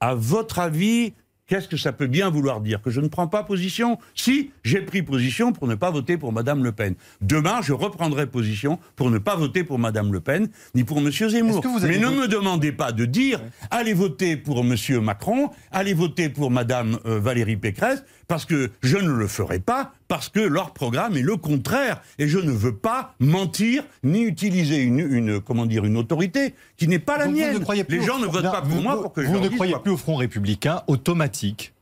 [0.00, 1.14] À votre avis,
[1.46, 4.82] qu'est-ce que ça peut bien vouloir dire Que je ne prends pas position Si, j'ai
[4.82, 6.94] pris position pour ne pas voter pour Madame Le Pen.
[7.20, 11.28] Demain, je reprendrai position pour ne pas voter pour Madame Le Pen, ni pour Monsieur
[11.28, 11.64] Zemmour.
[11.82, 16.50] Mais ne me demandez pas de dire allez voter pour Monsieur Macron, allez voter pour
[16.50, 21.16] Madame euh, Valérie Pécresse, parce que je ne le ferai pas, parce que leur programme
[21.16, 25.84] est le contraire, et je ne veux pas mentir ni utiliser une, une comment dire
[25.84, 27.64] une autorité qui n'est pas la Donc mienne.
[27.88, 29.72] Les gens ne votent Non, pas pour vous- moi pour que je Vous ne croyez
[29.74, 29.82] quoi.
[29.82, 31.72] plus au Front républicain automatique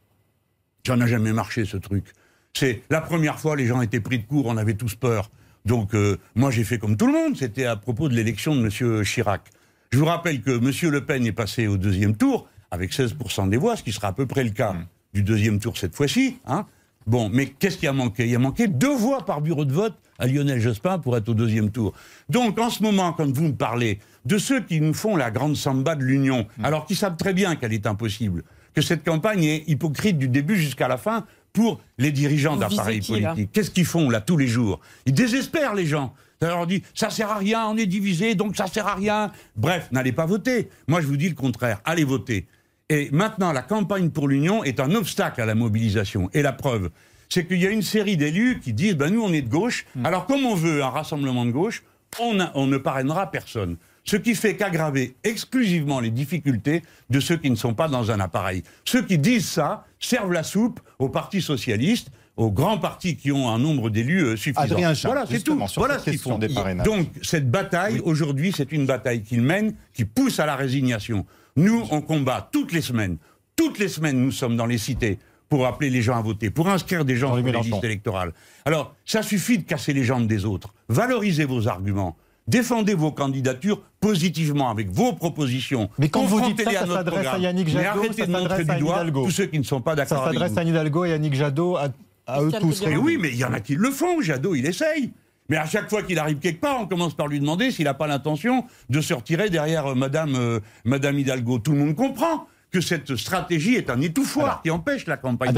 [0.86, 2.04] Ça n'a jamais marché, ce truc.
[2.52, 5.30] C'est la première fois, les gens étaient pris de court, on avait tous peur.
[5.64, 7.36] Donc, euh, moi, j'ai fait comme tout le monde.
[7.38, 9.02] C'était à propos de l'élection de M.
[9.02, 9.48] Chirac.
[9.90, 10.90] Je vous rappelle que M.
[10.92, 14.12] Le Pen est passé au deuxième tour avec 16% des voix, ce qui sera à
[14.12, 14.74] peu près le cas
[15.14, 16.36] du deuxième tour cette fois-ci.
[16.46, 16.66] Hein.
[17.06, 18.26] Bon, mais qu'est-ce qui a manqué?
[18.26, 21.34] Il a manqué deux voix par bureau de vote à Lionel Jospin pour être au
[21.34, 21.92] deuxième tour.
[22.28, 25.56] Donc, en ce moment, quand vous me parlez de ceux qui nous font la grande
[25.56, 28.42] samba de l'Union, alors qu'ils savent très bien qu'elle est impossible,
[28.74, 33.52] que cette campagne est hypocrite du début jusqu'à la fin pour les dirigeants d'appareils politiques.
[33.52, 34.80] Qu'est-ce qu'ils font là tous les jours?
[35.06, 36.14] Ils désespèrent les gens.
[36.40, 39.30] Ça leur dit ça sert à rien, on est divisé, donc ça sert à rien.
[39.56, 40.68] Bref, n'allez pas voter.
[40.88, 41.80] Moi, je vous dis le contraire.
[41.84, 42.46] Allez voter.
[42.90, 46.28] Et maintenant, la campagne pour l'union est un obstacle à la mobilisation.
[46.34, 46.90] Et la preuve,
[47.30, 49.86] c'est qu'il y a une série d'élus qui disent ben nous, on est de gauche.
[50.04, 51.82] Alors, comme on veut un rassemblement de gauche,
[52.20, 53.76] on, a- on ne parrainera personne.
[54.04, 58.20] Ce qui fait qu'aggraver exclusivement les difficultés de ceux qui ne sont pas dans un
[58.20, 58.62] appareil.
[58.84, 63.48] Ceux qui disent ça servent la soupe au Parti socialiste, aux grands partis qui ont
[63.48, 64.60] un nombre d'élus euh, suffisant.
[64.60, 65.58] Adrien Jean, voilà, c'est tout.
[65.76, 66.36] Voilà ce qu'ils font.
[66.36, 66.84] des parrainages.
[66.84, 71.24] Donc, cette bataille, aujourd'hui, c'est une bataille qu'ils mènent, qui pousse à la résignation.
[71.56, 73.18] Nous, on combat toutes les semaines.
[73.56, 76.68] Toutes les semaines, nous sommes dans les cités pour appeler les gens à voter, pour
[76.68, 77.70] inscrire des gens sur les Mélenchon.
[77.76, 78.32] listes électorales.
[78.64, 80.74] Alors, ça suffit de casser les jambes des autres.
[80.88, 82.16] Valorisez vos arguments.
[82.48, 85.88] Défendez vos candidatures positivement avec vos propositions.
[85.98, 87.38] Mais quand vous dites ça, ça s'adresse à.
[87.38, 89.92] Yannick Mais Jadot, arrêtez ça de montrer du doigt tous ceux qui ne sont pas
[89.92, 91.88] Ça d'accord avec s'adresse à Hidalgo et à Yannick Jadot, à,
[92.26, 92.84] à eux tous.
[92.84, 94.20] Mais oui, mais il y en a qui le font.
[94.20, 95.12] Jadot, il essaye.
[95.48, 97.94] Mais à chaque fois qu'il arrive quelque part, on commence par lui demander s'il n'a
[97.94, 101.58] pas l'intention de se retirer derrière euh, Madame, euh, Madame Hidalgo.
[101.58, 105.52] Tout le monde comprend que cette stratégie est un étouffoir Alors, qui empêche la campagne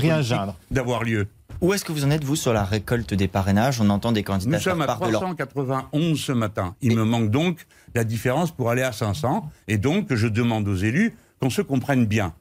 [0.71, 1.29] d'avoir lieu.
[1.63, 3.81] Où est-ce que vous en êtes, vous, sur la récolte des parrainages?
[3.81, 6.75] On entend des candidats Nous sommes à part de leur 391 ce matin.
[6.83, 9.49] Il me manque donc la différence pour aller à 500.
[9.69, 12.35] Et donc, je demande aux élus qu'on se comprenne bien.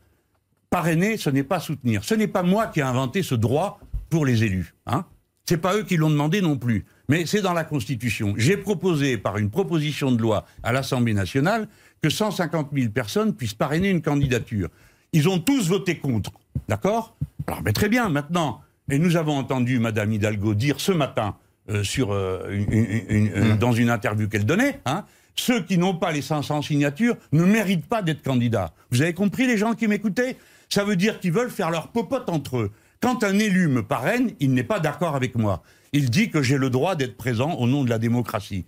[0.69, 2.03] Parrainer, ce n'est pas soutenir.
[2.03, 3.79] Ce n'est pas moi qui ai inventé ce droit
[4.09, 4.73] pour les élus.
[4.87, 5.05] Hein
[5.47, 6.85] c'est pas eux qui l'ont demandé non plus.
[7.09, 8.33] Mais c'est dans la Constitution.
[8.37, 11.67] J'ai proposé, par une proposition de loi à l'Assemblée nationale,
[12.01, 14.69] que 150 000 personnes puissent parrainer une candidature.
[15.13, 16.31] Ils ont tous voté contre.
[16.67, 17.15] D'accord?
[17.47, 18.61] Alors, mais très bien, maintenant.
[18.89, 21.35] Et nous avons entendu Madame Hidalgo dire ce matin,
[21.69, 25.77] euh, sur, euh, une- une- une- euh, dans une interview qu'elle donnait, hein, ceux qui
[25.77, 28.73] n'ont pas les 500 signatures ne méritent pas d'être candidats.
[28.91, 30.37] Vous avez compris, les gens qui m'écoutaient?
[30.69, 32.71] Ça veut dire qu'ils veulent faire leur popote entre eux.
[33.01, 35.63] Quand un élu me parraine, il n'est pas d'accord avec moi.
[35.95, 38.65] Il dit que j'ai le droit d'être présent au nom de la démocratie.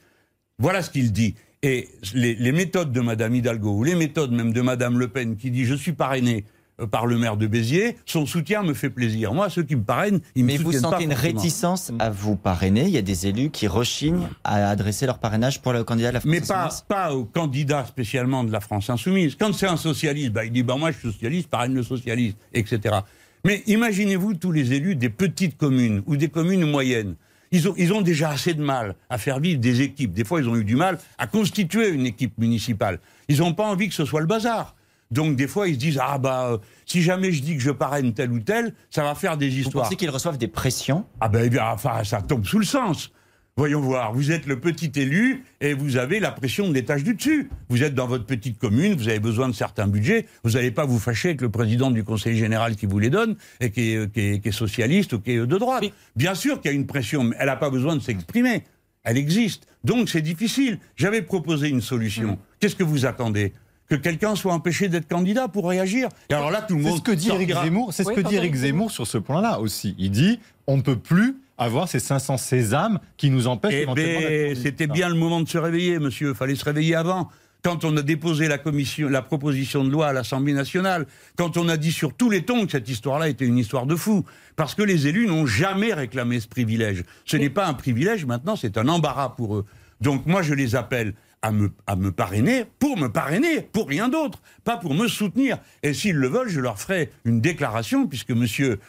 [0.60, 1.36] Voilà ce qu'il dit.
[1.62, 5.36] Et les, les méthodes de Madame Hidalgo ou les méthodes même de Madame Le Pen
[5.36, 6.46] qui dit je suis parrainé
[6.80, 9.34] euh, par le maire de Béziers, son soutien me fait plaisir.
[9.34, 11.38] Moi, ceux qui me parrainent, ils me Mais vous soutiennent pas sentez une forcément.
[11.40, 15.62] réticence à vous parrainer Il y a des élus qui rechignent à adresser leur parrainage
[15.62, 18.62] pour le candidat de la France Mais pas, Insoumise pas aux candidats spécialement de la
[18.62, 19.36] France insoumise.
[19.36, 22.38] Quand c'est un socialiste, bah, il dit bah, moi je suis socialiste, parraine le socialiste,
[22.54, 23.00] etc.
[23.46, 27.16] Mais imaginez-vous tous les élus des petites communes ou des communes moyennes.
[27.52, 30.12] Ils ont, ils ont déjà assez de mal à faire vivre des équipes.
[30.14, 33.00] Des fois, ils ont eu du mal à constituer une équipe municipale.
[33.30, 34.76] Ils n'ont pas envie que ce soit le bazar.
[35.12, 37.72] Donc, des fois, ils se disent Ah, bah, euh, si jamais je dis que je
[37.72, 39.86] parraine tel ou tel, ça va faire des Vous histoires.
[39.86, 41.06] pensez qu'ils reçoivent des pressions?
[41.22, 43.12] Ah ben, eh bien, enfin, ça tombe sous le sens.
[43.58, 47.16] Voyons voir, vous êtes le petit élu et vous avez la pression de l'étage du
[47.16, 47.50] dessus.
[47.70, 50.86] Vous êtes dans votre petite commune, vous avez besoin de certains budgets, vous n'allez pas
[50.86, 54.12] vous fâcher avec le président du conseil général qui vous les donne et qui est,
[54.14, 55.84] qui est- qui est socialiste ou qui est de droite.
[56.16, 58.64] Bien sûr qu'il y a une pression, mais elle n'a pas besoin de s'exprimer.
[59.04, 59.66] Elle existe.
[59.84, 60.78] Donc c'est difficile.
[60.96, 62.38] J'avais proposé une solution.
[62.60, 63.54] Qu'est-ce que vous attendez?
[63.90, 66.10] Que quelqu'un soit empêché d'être candidat pour réagir?
[66.30, 67.92] Et alors là, tout le C'est monde ce que dit Eric Zemmour.
[67.94, 69.96] C'est ce Oui, que dit Eric Éric Zemmour sur ce point-là aussi.
[69.98, 74.58] Il dit on ne peut plus avoir ces 500 sésames qui nous empêchent Eh d'être
[74.62, 76.34] c'était bien le moment de se réveiller, monsieur.
[76.34, 77.30] Fallait se réveiller avant.
[77.64, 81.68] Quand on a déposé la commission, la proposition de loi à l'Assemblée nationale, quand on
[81.68, 84.24] a dit sur tous les tons que cette histoire-là était une histoire de fou,
[84.56, 87.04] parce que les élus n'ont jamais réclamé ce privilège.
[87.26, 89.66] Ce n'est pas un privilège, maintenant, c'est un embarras pour eux.
[90.02, 94.10] Donc moi, je les appelle à me, à me parrainer pour me parrainer, pour rien
[94.10, 95.58] d'autre, pas pour me soutenir.
[95.84, 98.46] Et s'ils le veulent, je leur ferai une déclaration, puisque M.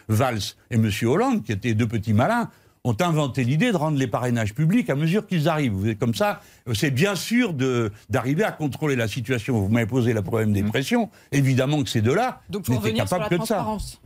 [0.09, 0.39] Valls
[0.71, 0.91] et M.
[1.05, 2.49] Hollande, qui étaient deux petits malins,
[2.85, 5.73] ont inventé l'idée de rendre les parrainages publics à mesure qu'ils arrivent.
[5.73, 6.41] Vous êtes comme ça,
[6.75, 9.61] c'est bien sûr de- d'arriver à contrôler la situation.
[9.61, 11.11] Vous m'avez posé le problème des pressions.
[11.33, 13.55] Évidemment que ces deux-là Donc, il faut n'étaient revenir sur capables la que de ça.
[13.57, 14.01] transparence.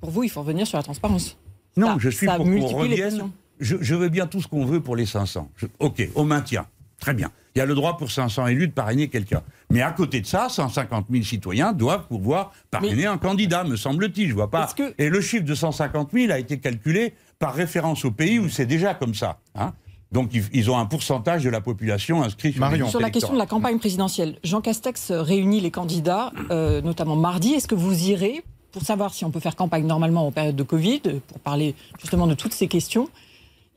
[0.00, 1.36] Pour vous, il faut revenir sur la transparence.
[1.76, 3.30] Non, Ça- je suis pour qu'on revienne.
[3.60, 5.50] Je, je veux bien tout ce qu'on veut pour les 500.
[5.56, 6.66] Je- ok, au maintien.
[7.00, 7.30] Très bien.
[7.54, 9.42] Il y a le droit pour 500 élus de parrainer quelqu'un.
[9.70, 14.28] Mais à côté de ça, 150 000 citoyens doivent pouvoir parrainer un candidat, me semble-t-il.
[14.28, 14.66] Je vois pas.
[14.76, 18.48] Que- Et le chiffre de 150 000 a été calculé par référence au pays où
[18.48, 19.38] c'est déjà comme ça.
[19.54, 19.72] hein.
[20.10, 22.88] Donc ils, ont un pourcentage de la population inscrit sur Marion.
[22.88, 27.52] Sur la question de la campagne présidentielle, Jean Castex réunit les candidats, euh, notamment mardi.
[27.52, 30.62] Est-ce que vous irez pour savoir si on peut faire campagne normalement en période de
[30.62, 33.08] Covid, pour parler justement de toutes ces questions,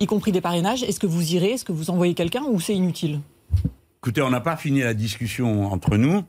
[0.02, 2.76] y compris des parrainages Est-ce que vous irez Est-ce que vous envoyez quelqu'un ou c'est
[2.76, 3.20] inutile?
[4.02, 6.24] Écoutez, on n'a pas fini la discussion entre nous.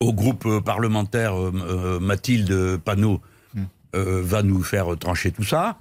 [0.00, 3.20] Au groupe euh, parlementaire, euh, euh, Mathilde Panot
[3.94, 5.78] euh, va nous faire trancher tout ça.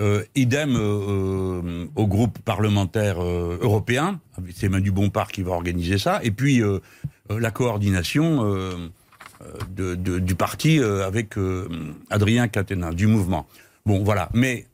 [0.00, 4.20] Euh, idem euh, au groupe parlementaire euh, européen,
[4.54, 6.20] c'est Manu Bompard qui va organiser ça.
[6.22, 6.62] Et puis
[7.28, 8.42] la coordination
[9.76, 11.68] de- de- du parti euh, avec euh,
[12.10, 13.46] Adrien Quatennens, du mouvement.
[13.86, 14.28] Bon, voilà.
[14.34, 14.66] Mais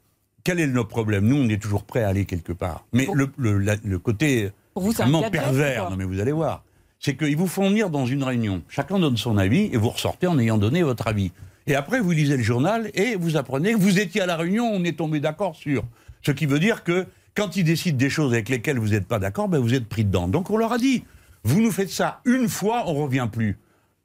[0.48, 1.26] quel est notre problème?
[1.26, 2.86] Nous, on est toujours prêts à aller quelque part.
[2.94, 6.64] Mais le, le- la- le côté vous, terre, pervers, non mais vous allez voir,
[6.98, 8.62] c'est qu'ils vous font venir dans une réunion.
[8.66, 11.32] Chacun donne son avis et vous ressortez en ayant donné votre avis.
[11.66, 14.64] Et après, vous lisez le journal et vous apprenez que vous étiez à la réunion,
[14.72, 15.84] on est tombé d'accord sur.
[16.22, 17.04] Ce qui veut dire que
[17.36, 20.06] quand ils décident des choses avec lesquelles vous n'êtes pas d'accord, ben vous êtes pris
[20.06, 20.28] dedans.
[20.28, 21.04] Donc on leur a dit,
[21.44, 23.58] vous nous faites ça une fois, on revient plus.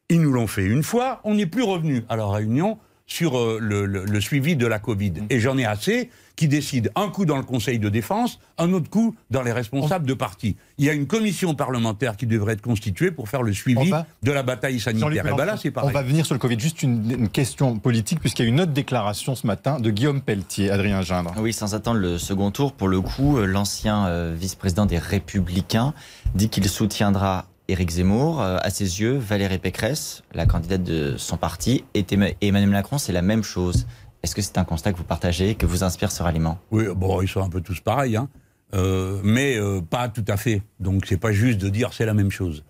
[0.09, 3.57] Ils nous l'ont fait une fois, on n'est plus revenu à la réunion sur euh,
[3.61, 5.13] le, le- le suivi de la Covid.
[5.29, 8.89] Et j'en ai assez qui décident un coup dans le Conseil de défense, un autre
[8.89, 10.55] coup dans les responsables de parti.
[10.79, 13.89] Il y a une commission parlementaire qui devrait être constituée pour faire le suivi On
[13.91, 15.11] va- de la bataille sanitaire.
[15.11, 16.59] Et ben là, on va venir sur le Covid.
[16.59, 20.21] Juste une, une question politique, puisqu'il y a une autre déclaration ce matin de Guillaume
[20.21, 21.35] Pelletier, Adrien Gindre.
[21.37, 25.93] Oui, sans attendre le second tour, pour le coup, l'ancien euh, vice-président des Républicains
[26.33, 28.41] dit qu'il soutiendra Éric Zemmour.
[28.41, 32.97] Euh, À ses yeux, Valérie Pécresse, la candidate de son parti, et Emma- Emmanuel Macron,
[32.99, 33.87] c'est la même chose.
[34.21, 36.59] Est-ce que c'est un constat que vous partagez, que vous inspire ce ralliement?
[36.71, 38.29] Oui, bon, ils sont un peu tous pareils, hein.
[38.75, 40.61] Euh, mais euh, pas tout à fait.
[40.79, 42.63] Donc c'est pas juste de dire c'est la même chose.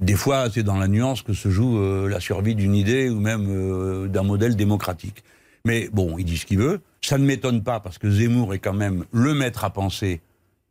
[0.00, 4.08] Des fois, c'est dans la nuance que se joue la survie d'une idée ou même
[4.08, 5.22] d'un modèle démocratique.
[5.66, 6.80] Mais bon, il dit ce qu'il veut.
[7.02, 10.22] Ça ne m'étonne pas parce que Zemmour est quand même le maître à penser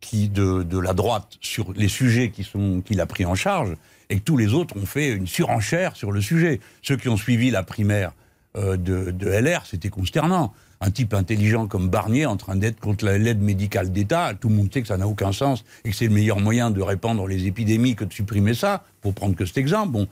[0.01, 3.75] qui de, la droite sur les sujets qui sont qu'il a pris en charge
[4.09, 6.59] et que tous les autres ont fait une surenchère sur le sujet.
[6.81, 8.11] Ceux qui ont suivi la primaire
[8.57, 10.53] euh, de, LR, c'était consternant.
[10.81, 14.55] Un type intelligent comme Barnier en train d'être contre la- l'aide médicale d'État, tout le
[14.55, 17.27] monde sait que ça n'a aucun sens et que c'est le meilleur moyen de répandre
[17.27, 19.91] les épidémies que de supprimer ça, pour prendre que cet exemple.
[19.91, 20.07] Bon,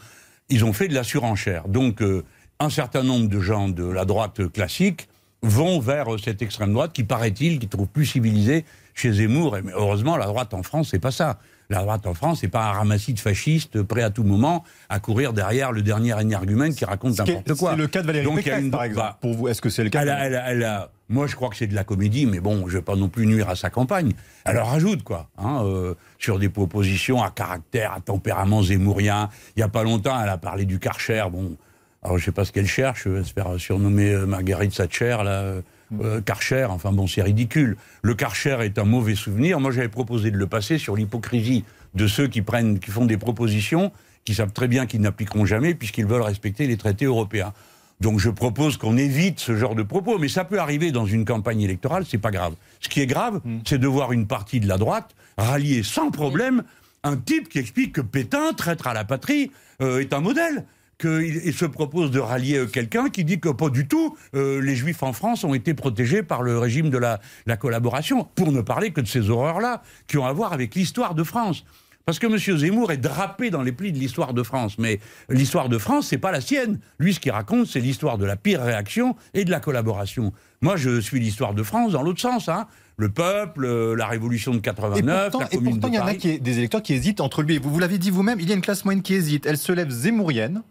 [0.49, 1.67] ils ont fait de la surenchère.
[1.67, 2.23] Donc, euh,
[2.59, 5.09] un certain nombre de gens de la droite classique
[5.41, 8.63] vont vers euh, cette extrême droite qui, paraît-il, qui trouve plus civilisée
[8.99, 9.57] chez Zemmour.
[9.57, 11.37] Et, heureusement, la droite en France, c'est pas ça.
[11.69, 14.99] La droite en France, c'est pas un ramassis de fascistes prêts à tout moment à
[14.99, 17.71] courir derrière le dernier énergumène qui raconte n'importe quoi.
[17.71, 19.05] C'est le cas de Valérie Donc, Pécresse, une- par exemple.
[19.07, 21.27] bah, Pour vous, est-ce que c'est le cas elle a- elle a- elle a- moi,
[21.27, 23.49] je crois que c'est de la comédie, mais bon, je vais pas non plus nuire
[23.49, 24.13] à sa campagne.
[24.45, 29.29] Elle en rajoute, quoi, hein, euh, sur des propositions à caractère, à tempérament zémourien.
[29.55, 31.23] Il y a pas longtemps, elle a parlé du Karcher.
[31.31, 31.55] Bon,
[32.03, 35.53] alors je sais pas ce qu'elle cherche, faire surnommer euh, Marguerite Thatcher, là,
[36.01, 37.77] euh, Karcher, enfin bon, c'est ridicule.
[38.01, 39.59] Le Karcher est un mauvais souvenir.
[39.59, 41.63] Moi, j'avais proposé de le passer sur l'hypocrisie
[41.95, 43.91] de ceux qui prennent, qui font des propositions,
[44.25, 47.53] qui savent très bien qu'ils n'appliqueront jamais, puisqu'ils veulent respecter les traités européens.
[47.99, 51.25] Donc je propose qu'on évite ce genre de propos, mais ça peut arriver dans une
[51.25, 52.55] campagne électorale, c'est pas grave.
[52.79, 56.63] Ce qui est grave, c'est de voir une partie de la droite rallier sans problème
[57.03, 60.65] un type qui explique que Pétain, traître à la patrie, euh, est un modèle.
[60.99, 64.61] Qu'il il se propose de rallier euh, quelqu'un qui dit que pas du tout, euh,
[64.61, 68.51] les juifs en France ont été protégés par le régime de la, la collaboration, pour
[68.51, 71.63] ne parler que de ces horreurs-là, qui ont à voir avec l'histoire de France.
[72.09, 72.57] Parce que M.
[72.57, 74.79] Zemmour est drapé dans les plis de l'histoire de France.
[74.79, 76.79] Mais l'histoire de France, c'est pas la sienne.
[76.97, 80.33] Lui, ce qu'il raconte, c'est l'histoire de la pire réaction et de la collaboration.
[80.61, 82.49] Moi, je suis l'histoire de France dans l'autre sens.
[82.49, 82.65] Hein.
[82.97, 85.99] Le peuple, euh, la révolution de Et 89, pourtant, la et pourtant, de il y
[85.99, 87.69] en a qui, des électeurs qui hésitent entre lui et vous.
[87.69, 89.45] Vous l'avez dit vous-même, il y a une classe moyenne qui hésite.
[89.45, 90.63] Elle se lève zémourienne,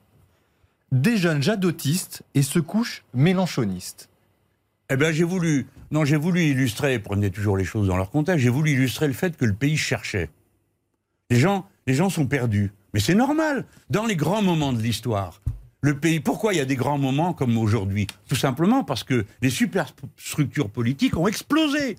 [0.93, 4.09] des jeunes jadotistes et se couche mélanchonistes.
[4.91, 8.43] Eh bien, j'ai voulu, non, j'ai voulu illustrer, prenez toujours les choses dans leur contexte,
[8.43, 10.31] j'ai voulu illustrer le fait que le pays cherchait.
[11.31, 12.73] Les gens, les gens sont perdus.
[12.95, 13.67] Mais c'est normal.
[13.91, 15.43] Dans les grands moments de l'histoire,
[15.83, 18.07] le pays, pourquoi il y a des grands moments comme aujourd'hui?
[18.29, 21.97] Tout simplement parce que les superstructures politiques ont explosé.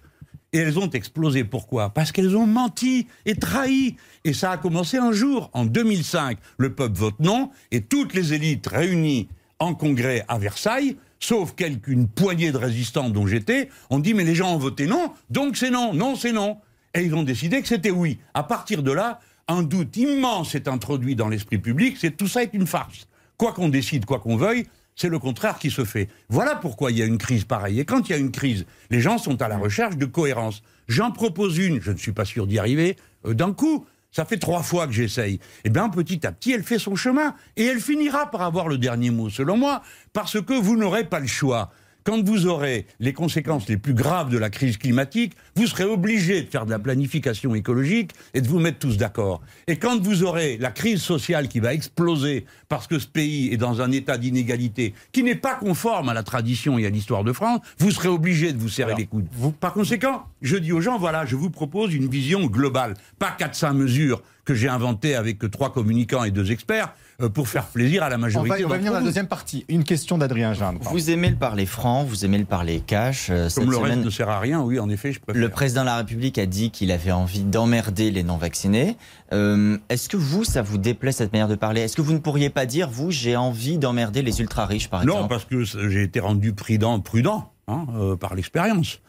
[0.52, 1.90] Et elles ont explosé pourquoi?
[1.90, 3.96] Parce qu'elles ont menti et trahi.
[4.24, 6.38] Et ça a commencé un jour, en 2005.
[6.58, 12.08] Le peuple vote non, et toutes les élites réunies en congrès à Versailles, sauf quelqu'une
[12.08, 15.70] poignée de résistants dont j'étais, ont dit mais les gens ont voté non, donc c'est
[15.70, 16.58] non, non c'est non.
[16.96, 18.18] Et ils ont décidé que c'était oui.
[18.34, 22.44] À partir de là, un doute immense est introduit dans l'esprit public, c'est tout ça
[22.44, 23.08] est une farce.
[23.38, 24.66] Quoi qu'on décide, quoi qu'on veuille,
[25.00, 26.10] c'est le contraire qui se fait.
[26.28, 27.80] Voilà pourquoi il y a une crise pareille.
[27.80, 30.62] Et quand il y a une crise, les gens sont à la recherche de cohérence.
[30.90, 33.86] J'en propose une, je ne suis pas sûr d'y arriver, euh, d'un coup.
[34.12, 35.40] Ça fait trois fois que j'essaye.
[35.64, 37.36] Eh bien, petit à petit, elle fait son chemin.
[37.56, 41.22] Et elle finira par avoir le dernier mot, selon moi, parce que vous n'aurez pas
[41.22, 41.72] le choix.
[42.10, 46.42] Quand vous aurez les conséquences les plus graves de la crise climatique, vous serez obligé
[46.42, 49.42] de faire de la planification écologique et de vous mettre tous d'accord.
[49.68, 53.58] Et quand vous aurez la crise sociale qui va exploser parce que ce pays est
[53.58, 57.32] dans un état d'inégalité qui n'est pas conforme à la tradition et à l'histoire de
[57.32, 59.28] France, vous serez obligé de vous serrer les coudes.
[59.60, 63.76] Par conséquent, je dis aux gens, voilà, je vous propose une vision globale, pas 400
[63.76, 68.10] mesures que j'ai inventées avec trois communicants et deux experts euh, pour faire plaisir à
[68.10, 68.50] la majorité.
[68.50, 69.64] on va d'entre venir à la deuxième partie.
[69.70, 70.80] Une question d'Adrien Gindre.
[70.90, 73.28] Vous aimez le parler franc, vous aimez le parler cash.
[73.30, 75.40] euh, cette Comme le reste semaine- ne sert à rien, oui, en effet, je préfère.
[75.40, 78.98] Le président de la République a dit qu'il avait envie d'emmerder les non-vaccinés.
[79.34, 81.82] Euh, Est-ce que vous, ça vous déplaît cette manière de parler?
[81.82, 85.14] Est-ce que vous ne pourriez pas dire, vous, j'ai envie d'emmerder les ultra-riches, par Non,
[85.26, 85.30] exemple?
[85.30, 89.00] parce que j'ai été rendu prudent, prudent hein, euh, par l'expérience.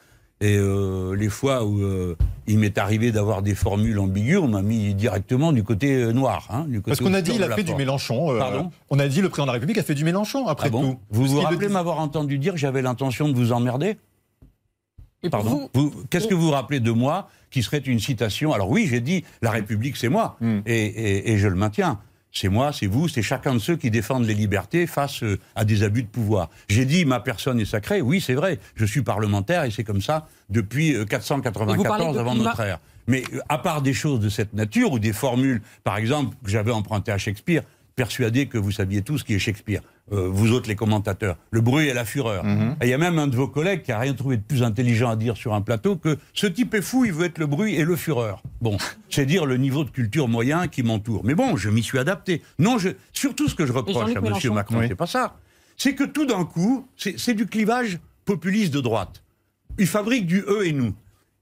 [0.43, 4.63] Et euh, les fois où euh, il m'est arrivé d'avoir des formules ambiguës, on m'a
[4.63, 6.47] mis directement du côté euh, noir.
[6.51, 7.75] hein, du côté Parce qu'on a dit il a fait du.
[7.75, 8.33] Mélenchon.
[8.33, 8.71] euh, Pardon?
[8.89, 10.93] On a dit le président de la République a fait du Mélenchon, après Ah bon
[10.93, 10.99] tout.
[11.11, 13.99] Vous vous rappelez dit- m'avoir entendu dire que j'avais l'intention de vous emmerder?
[15.23, 18.55] Et Pardon vous, Vous- Qu'est-ce que vous vous rappelez de moi qui serait une citation?
[18.55, 20.61] Alors oui, j'ai dit la République, c'est moi, Hmm.
[20.65, 21.99] et, et- et je le maintiens.
[22.33, 25.65] C'est moi, c'est vous, c'est chacun de ceux qui défendent les libertés face euh, à
[25.65, 26.49] des abus de pouvoir.
[26.69, 28.01] J'ai dit ma personne est sacrée.
[28.01, 28.59] Oui, c'est vrai.
[28.77, 32.33] Je suis parlementaire et c'est comme ça depuis euh, Et vous 494 parlez de avant
[32.35, 32.79] climat- notre ère.
[33.09, 36.51] Mais euh, à part des choses de cette nature ou des formules, par exemple, que
[36.51, 37.63] j'avais empruntées à Shakespeare,
[37.97, 41.89] persuadé que vous saviez tous qui est Shakespeare, euh, vous autres les commentateurs, le bruit
[41.89, 42.45] et la fureur.
[42.81, 44.63] Et il y a même un de vos collègues qui a rien trouvé de plus
[44.63, 47.47] intelligent à dire sur un plateau que ce type est fou, il veut être le
[47.47, 48.43] bruit et le fureur.
[48.61, 48.77] Bon,
[49.11, 51.23] c'est dire le niveau de culture moyen qui m'entoure.
[51.25, 52.43] Mais bon, je m'y suis adapté.
[52.59, 54.23] Non, je, surtout ce que je reproche à M.
[54.23, 54.55] Mélenchon.
[54.55, 54.87] Macron, Oui.
[54.89, 55.37] c'est pas ça.
[55.77, 59.23] C'est que tout d'un coup, c'est c'est du clivage populiste de droite.
[59.79, 60.93] Il fabrique du eux et nous.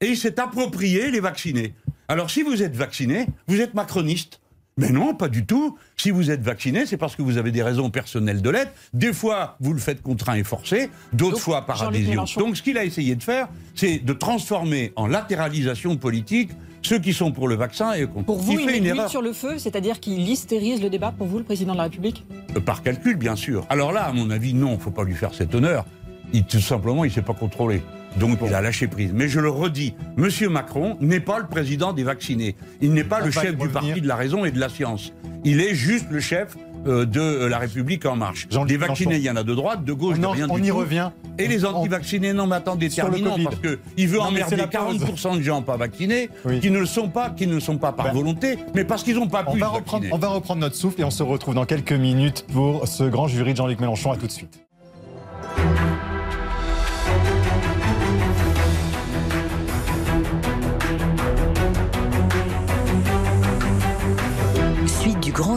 [0.01, 1.75] Et il s'est approprié les vaccinés.
[2.07, 4.41] Alors si vous êtes vacciné, vous êtes macroniste.
[4.79, 5.77] Mais non, pas du tout.
[5.97, 8.73] Si vous êtes vacciné, c'est parce que vous avez des raisons personnelles de l'être.
[8.95, 12.25] Des fois, vous le faites contraint et forcé, d'autres fois par adhésion.
[12.39, 16.51] Donc ce qu'il a essayé de faire, c'est de transformer en latéralisation politique
[16.83, 18.27] ceux qui sont pour le vaccin et contre.
[18.27, 19.11] pour vous, il une fait une aiguille erreur.
[19.11, 22.25] sur le feu, c'est-à-dire qu'il hystérise le débat pour vous, le président de la République?
[22.57, 23.67] Euh, Par calcul, bien sûr.
[23.69, 25.85] Alors là, à mon avis, non, il ne faut pas lui faire cet honneur.
[26.33, 27.83] Il, tout simplement, il ne s'est pas contrôlé.
[28.17, 29.13] Donc il a lâché prise.
[29.15, 30.29] Mais je le redis, M.
[30.51, 32.57] Macron n'est pas le président des vaccinés.
[32.81, 33.73] Il n'est pas le chef du revenir.
[33.73, 35.13] parti de la raison et de la science.
[35.45, 38.49] Il est juste le chef euh, de euh, la République en marche.
[38.67, 40.57] Des vaccinés, il y en a de droite, de gauche, On, de en- rien on
[40.59, 40.77] du y tout.
[40.77, 41.11] revient.
[41.39, 45.05] Et les anti-vaccinés, non, mais attendez, terminons, parce qu'il veut Non, emmerder la pause.
[45.05, 46.59] 40% de gens pas vaccinés, Oui.
[46.61, 49.03] qui ne le sont pas, qui ne le sont pas par Ben, volonté, mais parce
[49.05, 51.23] qu'ils n'ont pas On pu va, reprendre, on va reprendre notre souffle et on se
[51.23, 54.11] retrouve dans quelques minutes pour ce grand jury de Jean-Luc Mélenchon.
[54.13, 54.61] À tout de suite.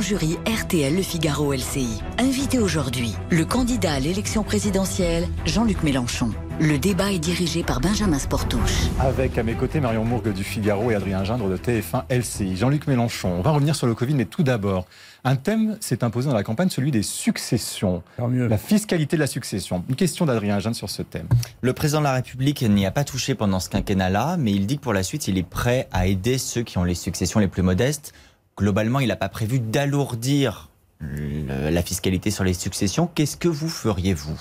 [0.01, 2.01] Grand jury jury RTL Le Figaro LCI.
[2.17, 6.31] Invité aujourd'hui, le candidat à l'élection présidentielle, Jean-Luc Mélenchon.
[6.59, 8.89] Le débat est dirigé par Benjamin Sportouche.
[8.99, 12.55] Avec à mes côtés Marion Mourgue du Figaro et Adrien Gindre de TF1 LCI.
[12.55, 14.85] Jean-Luc Mélenchon, on va revenir sur le Covid, mais tout d'abord,
[15.23, 18.03] un thème s'est imposé dans la campagne, celui des successions.
[18.17, 19.83] La fiscalité de la succession.
[19.89, 21.27] Une question d'Adrien Gindre sur ce thème.
[21.61, 24.77] Le président de la République n'y a pas touché pendant ce quinquennat-là, mais il dit
[24.77, 27.47] que pour la suite, il est prêt à aider ceux qui ont les successions les
[27.47, 28.13] plus modestes.
[28.61, 30.69] Globalement, il n'a pas prévu d'alourdir
[30.99, 33.07] la fiscalité sur les successions.
[33.07, 34.39] Qu'est-ce que vous feriez, vous?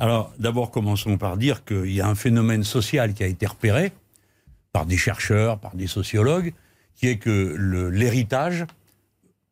[0.00, 3.92] Alors, d'abord, commençons par dire qu'il y a un phénomène social qui a été repéré
[4.72, 6.52] par des chercheurs, par des sociologues,
[6.96, 7.54] qui est que
[7.92, 8.66] l'héritage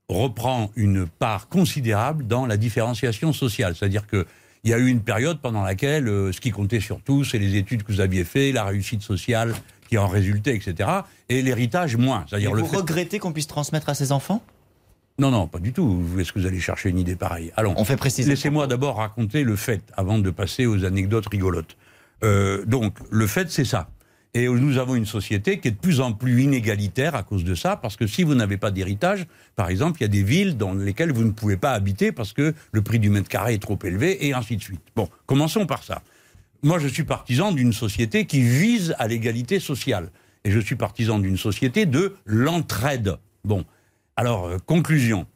[0.09, 3.77] reprend une part considérable dans la différenciation sociale.
[3.77, 4.25] C'est-à-dire qu'il
[4.65, 7.85] y a eu une période pendant laquelle euh, ce qui comptait surtout, c'est les études
[7.85, 9.55] que vous aviez faites, la réussite sociale
[9.89, 10.89] qui en résultait, etc.
[11.29, 12.25] Et l'héritage moins.
[12.29, 14.43] C'est-à-dire vous regrettez qu'on puisse transmettre à ses enfants?
[15.19, 16.05] Non, non, pas du tout.
[16.19, 17.75] Est-ce que vous allez chercher une idée pareille Allons.
[17.77, 18.29] On fait préciser.
[18.29, 21.77] Laissez-moi d'abord raconter le fait avant de passer aux anecdotes rigolotes.
[22.23, 23.89] Euh, donc, le fait, c'est ça.
[24.35, 27.55] Et nous avons une société qui est de plus en plus inégalitaire à cause de
[27.55, 30.57] ça, parce que si vous n'avez pas d'héritage, par exemple, il y a des villes
[30.57, 33.63] dans lesquelles vous ne pouvez pas habiter parce que le prix du mètre carré est
[33.63, 34.83] trop élevé, et ainsi de suite.
[34.95, 36.03] Bon, commençons par ça.
[36.63, 40.11] Moi, je suis partisan d'une société qui vise à l'égalité sociale.
[40.45, 43.17] Et je suis partisan d'une société de l'entraide.
[43.45, 43.65] Bon,
[44.17, 45.27] alors, euh, conclusion.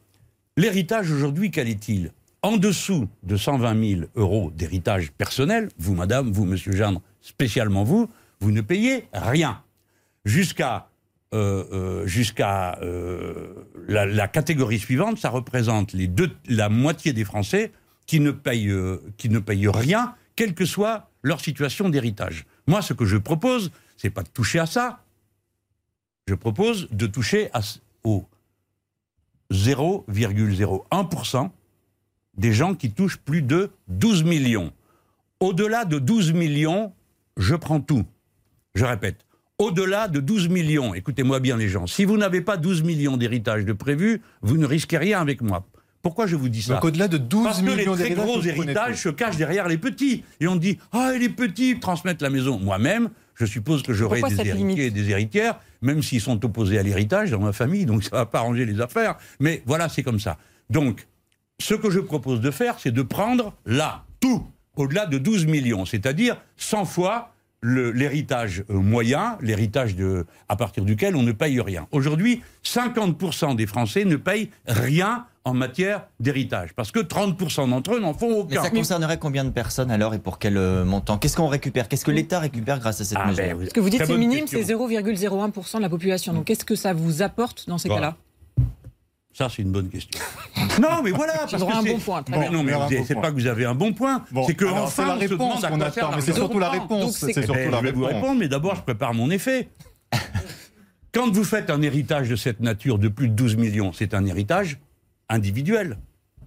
[0.56, 2.12] L'héritage aujourd'hui, quel est-il?
[2.42, 8.10] En dessous de 120 000 euros d'héritage personnel, vous, madame, vous, monsieur Gendre, spécialement vous,
[8.40, 9.62] vous ne payez rien.
[10.24, 10.88] Jusqu'à
[11.32, 12.04] euh,
[12.82, 13.54] euh,
[13.86, 15.94] la, catégorie suivante, ça représente
[16.48, 17.70] la moitié des Français
[18.06, 18.20] qui
[19.16, 22.46] qui ne payent rien, quelle que soit leur situation d'héritage.
[22.66, 25.04] Moi, ce que je propose, c'est pas de toucher à ça.
[26.26, 27.60] Je propose de toucher à,
[28.04, 28.26] au
[29.52, 31.50] 0,01%
[32.36, 34.72] des gens qui touchent plus de 12 millions.
[35.40, 36.92] Au-delà de 12 millions,
[37.36, 38.06] je prends tout.
[38.74, 39.26] Je répète,
[39.58, 43.64] au-delà de 12 millions, écoutez-moi bien les gens, si vous n'avez pas 12 millions d'héritage
[43.64, 45.66] de prévu, vous ne risquez rien avec moi.
[46.02, 48.42] Pourquoi je vous dis ça Donc au-delà de 12 Parce millions que les très gros
[48.42, 50.24] héritages se cachent derrière les petits.
[50.40, 52.58] Et on dit, ah, les petits transmettent la maison.
[52.58, 56.82] Moi-même, je suppose que j'aurai des héritiers et des héritières, même s'ils sont opposés à
[56.82, 59.16] l'héritage dans ma famille, donc ça ne va pas arranger les affaires.
[59.40, 60.38] Mais voilà, c'est comme ça.
[60.70, 61.06] Donc,
[61.60, 64.44] ce que je propose de faire, c'est de prendre là, tout,
[64.76, 69.94] au-delà de 12 millions, c'est-à-dire 100 fois l'héritage euh, moyen, l'héritage
[70.48, 71.86] à partir duquel on ne paye rien.
[71.92, 76.72] Aujourd'hui, 50% des Français ne payent rien en matière d'héritage.
[76.74, 78.56] Parce que 30% d'entre eux n'en font aucun.
[78.56, 81.18] Mais ça concernerait combien de personnes alors et pour quel euh, montant?
[81.18, 81.88] Qu'est-ce qu'on récupère?
[81.88, 83.58] Qu'est-ce que l'État récupère grâce à cette ah, mesure?
[83.58, 86.32] ben, Ce que vous dites, c'est minime, c'est 0,01% de la population.
[86.32, 88.16] Donc qu'est-ce que ça vous apporte dans ces cas-là?
[89.34, 90.20] Ça, c'est une bonne question.
[90.80, 92.24] non, mais voilà, parce que un bon point.
[92.52, 92.74] non, mais
[93.04, 94.24] c'est pas que vous avez un bon point.
[94.46, 96.10] c'est que enfin, la réponse qu'on attend.
[96.14, 97.16] Mais c'est surtout la réponse.
[97.18, 97.80] C'est surtout la réponse.
[97.80, 99.70] Je vais vous répondre, mais d'abord, je prépare mon effet.
[101.14, 104.24] Quand vous faites un héritage de cette nature de plus de 12 millions, c'est un
[104.24, 104.78] héritage
[105.32, 105.98] individuel.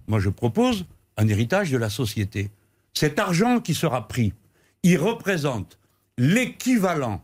[0.06, 2.50] Moi, je propose un héritage de la société.
[2.94, 4.32] Cet argent qui sera pris,
[4.82, 5.78] il représente
[6.16, 7.22] l'équivalent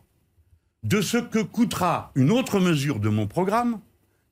[0.83, 3.81] de ce que coûtera une autre mesure de mon programme,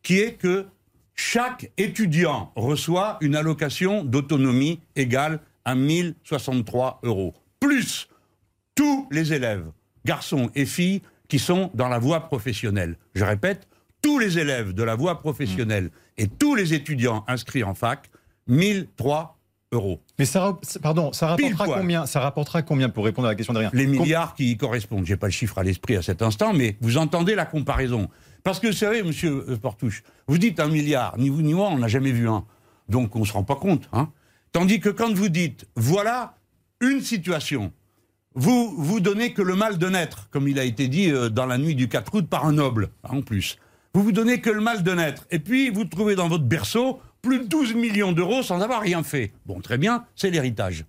[0.02, 0.66] qui est que
[1.14, 8.08] chaque étudiant reçoit une allocation d'autonomie égale à 1063 euros, plus
[8.74, 9.70] tous les élèves,
[10.04, 12.96] garçons et filles, qui sont dans la voie professionnelle.
[13.14, 13.68] Je répète,
[14.02, 18.10] tous les élèves de la voie professionnelle et tous les étudiants inscrits en fac,
[18.46, 19.38] 1003
[19.72, 20.00] euros.
[20.18, 23.58] Mais ça, pardon, ça rapportera combien Ça rapportera combien pour répondre à la question de
[23.58, 25.06] rien Les milliards qui y correspondent.
[25.06, 28.08] J'ai pas le chiffre à l'esprit à cet instant, mais vous entendez la comparaison.
[28.42, 31.68] Parce que vous savez, Monsieur euh, Portouche, vous dites un milliard, ni vous ni moi,
[31.68, 32.44] on n'a jamais vu un,
[32.88, 33.88] donc on se rend pas compte.
[33.92, 34.10] Hein
[34.52, 36.34] Tandis que quand vous dites, voilà
[36.80, 37.72] une situation
[38.34, 41.46] vous vous donnez que le mal de naître, comme il a été dit euh, dans
[41.46, 43.56] la nuit du 4 août par un noble, hein, en plus.
[43.92, 45.26] Vous vous donnez que le mal de naître.
[45.30, 49.02] Et puis, vous trouvez dans votre berceau plus de 12 millions d'euros sans avoir rien
[49.02, 49.32] fait.
[49.46, 50.84] Bon, très bien, c'est l'héritage.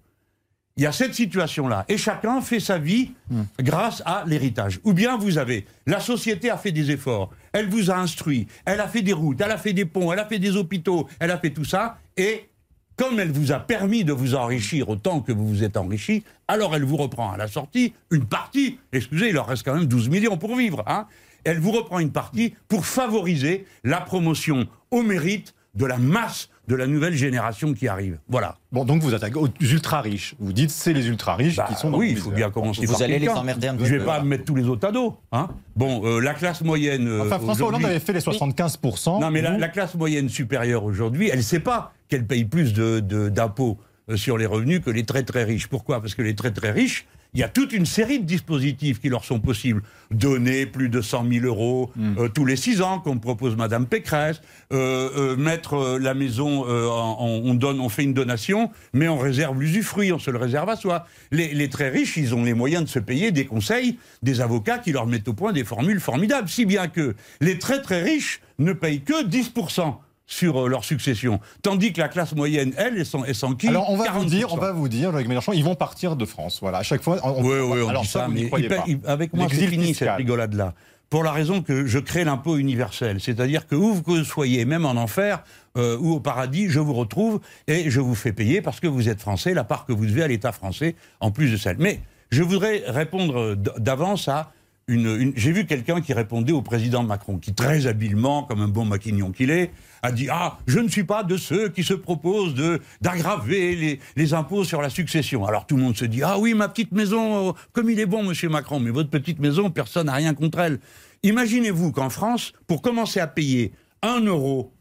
[0.77, 1.85] Il y a cette situation-là.
[1.89, 3.41] Et chacun fait sa vie hmm.
[3.59, 4.79] grâce à l'héritage.
[4.83, 8.79] Ou bien vous avez, la société a fait des efforts, elle vous a instruit, elle
[8.79, 11.31] a fait des routes, elle a fait des ponts, elle a fait des hôpitaux, elle
[11.31, 12.49] a fait tout ça, et
[12.95, 16.75] comme elle vous a permis de vous enrichir autant que vous vous êtes enrichi, alors
[16.75, 18.77] elle vous reprend à la sortie une partie.
[18.93, 20.83] Excusez, il leur reste quand même 12 millions pour vivre.
[20.87, 21.07] Hein
[21.43, 26.75] elle vous reprend une partie pour favoriser la promotion au mérite de la masse de
[26.75, 28.17] la nouvelle génération qui arrive.
[28.29, 28.57] Voilà.
[28.71, 30.35] Bon, donc vous attaquez aux ultra riches.
[30.39, 31.89] Vous dites c'est les ultra riches Bah, qui sont.
[31.89, 33.99] dans oui, il faut bien commencer Vous par allez les emmerder un petit Je vais
[33.99, 34.23] peu, pas là.
[34.23, 35.17] mettre tous les autres à dos.
[35.31, 37.07] Hein bon, euh, la classe moyenne.
[37.07, 39.19] euh, Enfin, François Hollande avait fait les 75%.
[39.19, 42.99] Non, mais la, classe moyenne supérieure aujourd'hui, elle ne sait pas qu'elle paye plus de-
[42.99, 43.77] de- d'impôts
[44.09, 45.67] euh, sur les revenus que les très très riches.
[45.67, 45.99] Pourquoi?
[46.01, 49.07] Parce que les très très riches, il y a toute une série de dispositifs qui
[49.09, 49.83] leur sont possibles.
[50.11, 52.15] Donner plus de 100 000 euros Hmm.
[52.17, 54.41] euh, tous les six ans, comme propose Madame Pécresse.
[54.73, 59.17] Euh, euh, mettre la maison, euh, en- on donne, on fait une donation, mais on
[59.17, 61.05] réserve l'usufruit, on se le réserve à soi.
[61.31, 64.79] Les, les très riches, ils ont les moyens de se payer des conseils, des avocats
[64.79, 68.41] qui leur mettent au point des formules formidables, si bien que les très très riches
[68.59, 69.95] ne payent que 10%
[70.31, 73.97] sur euh, leur succession, tandis que la classe moyenne, elle, s'en, elle s'enquille Alors on
[73.97, 74.29] va vous 40%.
[74.29, 76.59] dire, on va vous dire, Jean-Luc Mélenchon, ils vont partir de France.
[76.61, 77.19] Voilà, à chaque fois.
[77.23, 78.83] On, Oui, oui, on alors dit ça, n'y mais il pas.
[78.87, 80.07] il- avec moi, c'est fini fiscal.
[80.07, 80.73] cette rigolade-là.
[81.09, 83.17] Pour la raison que je crée l'impôt universel.
[83.19, 85.43] C'est-à-dire que où que vous soyez, même en enfer
[85.77, 89.09] euh, ou au paradis, je vous retrouve et je vous fais payer parce que vous
[89.09, 91.75] êtes français, la part que vous devez à l'État français, en plus de celle.
[91.79, 94.53] Mais je voudrais répondre d'avance à
[94.87, 98.67] une, une- j'ai vu quelqu'un qui répondait au président Macron, qui très habilement, comme un
[98.69, 99.71] bon maquignon qu'il est,
[100.01, 102.55] a dit ah je ne suis pas de ceux qui se proposent
[103.01, 105.45] d'aggraver les, impôts sur la succession.
[105.45, 108.05] Alors tout le monde se dit ah oui ma petite maison, euh, comme il est
[108.05, 110.79] bon Monsieur Macron, mais votre petite maison personne n'a rien contre elle.
[111.23, 114.73] Imaginez-vous qu'en France, pour commencer à payer un euro,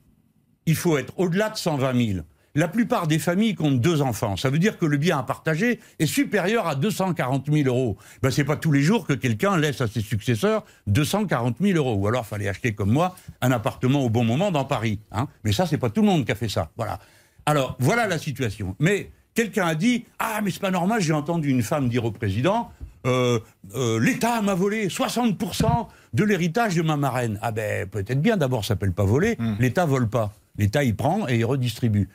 [0.66, 2.20] il faut être au-delà de 120 000.
[2.56, 4.36] La plupart des familles comptent deux enfants.
[4.36, 7.96] Ça veut dire que le bien à partager est supérieur à 240 000 euros.
[8.22, 11.94] Ben, c'est pas tous les jours que quelqu'un laisse à ses successeurs 240 000 euros.
[11.94, 14.98] Ou alors, fallait acheter comme moi un appartement au bon moment dans Paris.
[15.12, 15.28] Hein.
[15.44, 16.70] Mais ça, c'est pas tout le monde qui a fait ça.
[16.76, 16.98] Voilà.
[17.46, 18.74] Alors, voilà la situation.
[18.80, 22.10] Mais quelqu'un a dit Ah, mais c'est pas normal, j'ai entendu une femme dire au
[22.10, 22.72] président
[23.06, 23.38] euh,
[23.76, 27.38] euh, L'État m'a volé 60% de l'héritage de ma marraine.
[27.42, 29.38] Ah, ben, peut-être bien, d'abord, ça s'appelle pas voler.
[29.60, 30.32] L'État vole pas.
[30.58, 32.08] L'État, il prend et il redistribue.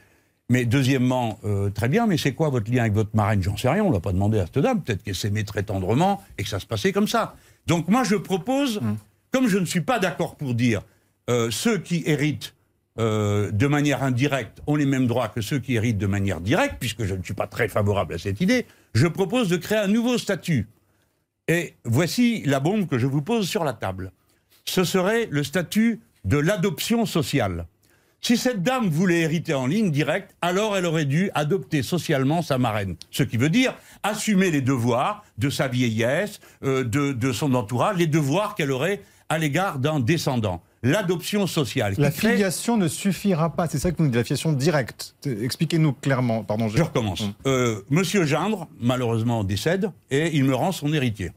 [0.49, 3.41] Mais deuxièmement, euh, très bien, mais c'est quoi votre lien avec votre marraine?
[3.41, 4.81] J'en sais rien, on l'a pas demandé à cette dame.
[4.81, 7.35] Peut-être qu'elle s'aimait très tendrement et que ça se passait comme ça.
[7.65, 8.79] Donc moi, je propose,
[9.31, 10.83] comme je ne suis pas d'accord pour dire
[11.29, 12.53] euh, ceux qui héritent
[12.97, 16.75] euh, de manière indirecte ont les mêmes droits que ceux qui héritent de manière directe,
[16.79, 19.87] puisque je ne suis pas très favorable à cette idée, je propose de créer un
[19.87, 20.67] nouveau statut.
[21.47, 24.11] Et voici la bombe que je vous pose sur la table.
[24.63, 27.65] Ce serait le statut de l'adoption sociale.
[28.26, 32.57] Si cette dame voulait hériter en ligne directe, alors elle aurait dû adopter socialement sa
[32.57, 32.95] marraine.
[33.11, 37.97] Ce qui veut dire assumer les devoirs de sa vieillesse, euh, de, de son entourage,
[37.97, 40.63] les devoirs qu'elle aurait à l'égard d'un descendant.
[40.82, 41.93] L'adoption sociale.
[41.99, 43.67] La filiation ne suffira pas.
[43.67, 45.13] C'est ça que nous dit la filiation directe.
[45.23, 46.43] Expliquez-nous clairement.
[46.43, 46.67] Pardon.
[46.67, 47.26] Je recommence.
[47.45, 51.30] Euh, Monsieur Gindre, malheureusement, décède et il me rend son héritier.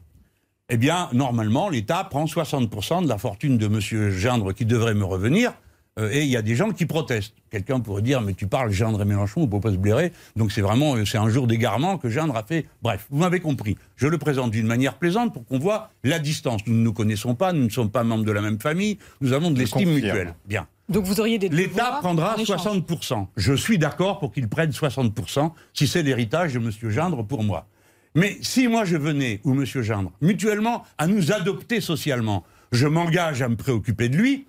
[0.69, 5.05] Eh bien, normalement, l'État prend 60% de la fortune de Monsieur Gindre qui devrait me
[5.05, 5.53] revenir.
[5.99, 7.33] Euh, et il y a des gens qui protestent.
[7.49, 10.11] Quelqu'un pourrait dire, mais tu parles Gindre et Mélenchon, on ne peut pas se blairer.
[10.35, 12.65] Donc c'est vraiment, euh, c'est un jour d'égarement que Gindre a fait.
[12.81, 13.77] Bref, vous m'avez compris.
[13.95, 16.61] Je le présente d'une manière plaisante pour qu'on voit la distance.
[16.67, 19.33] Nous ne nous connaissons pas, nous ne sommes pas membres de la même famille, nous
[19.33, 20.35] avons de l'estime mutuelle.
[20.45, 20.67] Bien.
[20.89, 22.61] Donc vous auriez des L'État prendra en échange.
[22.61, 23.27] 60%.
[23.37, 26.71] Je suis d'accord pour qu'il prenne 60% si c'est l'héritage de M.
[26.89, 27.67] Gindre pour moi.
[28.15, 29.65] Mais si moi je venais, ou M.
[29.65, 34.47] Gindre, mutuellement, à nous adopter socialement, je m'engage à me préoccuper de lui,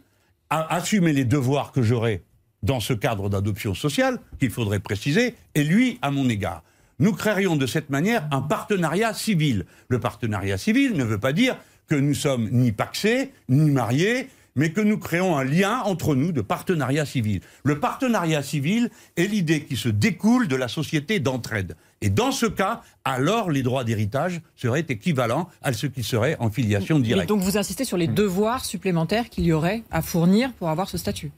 [0.51, 2.23] à assumer les devoirs que j'aurai
[2.63, 6.63] dans ce cadre d'adoption sociale, qu'il faudrait préciser, et lui à mon égard.
[6.99, 9.65] Nous créerions de cette manière un partenariat civil.
[9.89, 11.57] Le partenariat civil ne veut pas dire
[11.89, 16.33] que nous sommes ni paxés, ni mariés, mais que nous créons un lien entre nous
[16.33, 17.41] de partenariat civil.
[17.65, 21.77] Le partenariat civil est l'idée qui se découle de la société d'entraide.
[22.03, 26.51] Et dans ce cas, alors les droits d'héritage seraient équivalents à ceux qui seraient en
[26.51, 27.29] filiation Mais directe.
[27.29, 30.97] donc vous insistez sur les devoirs supplémentaires qu'il y aurait à fournir pour avoir ce
[30.97, 31.31] statut.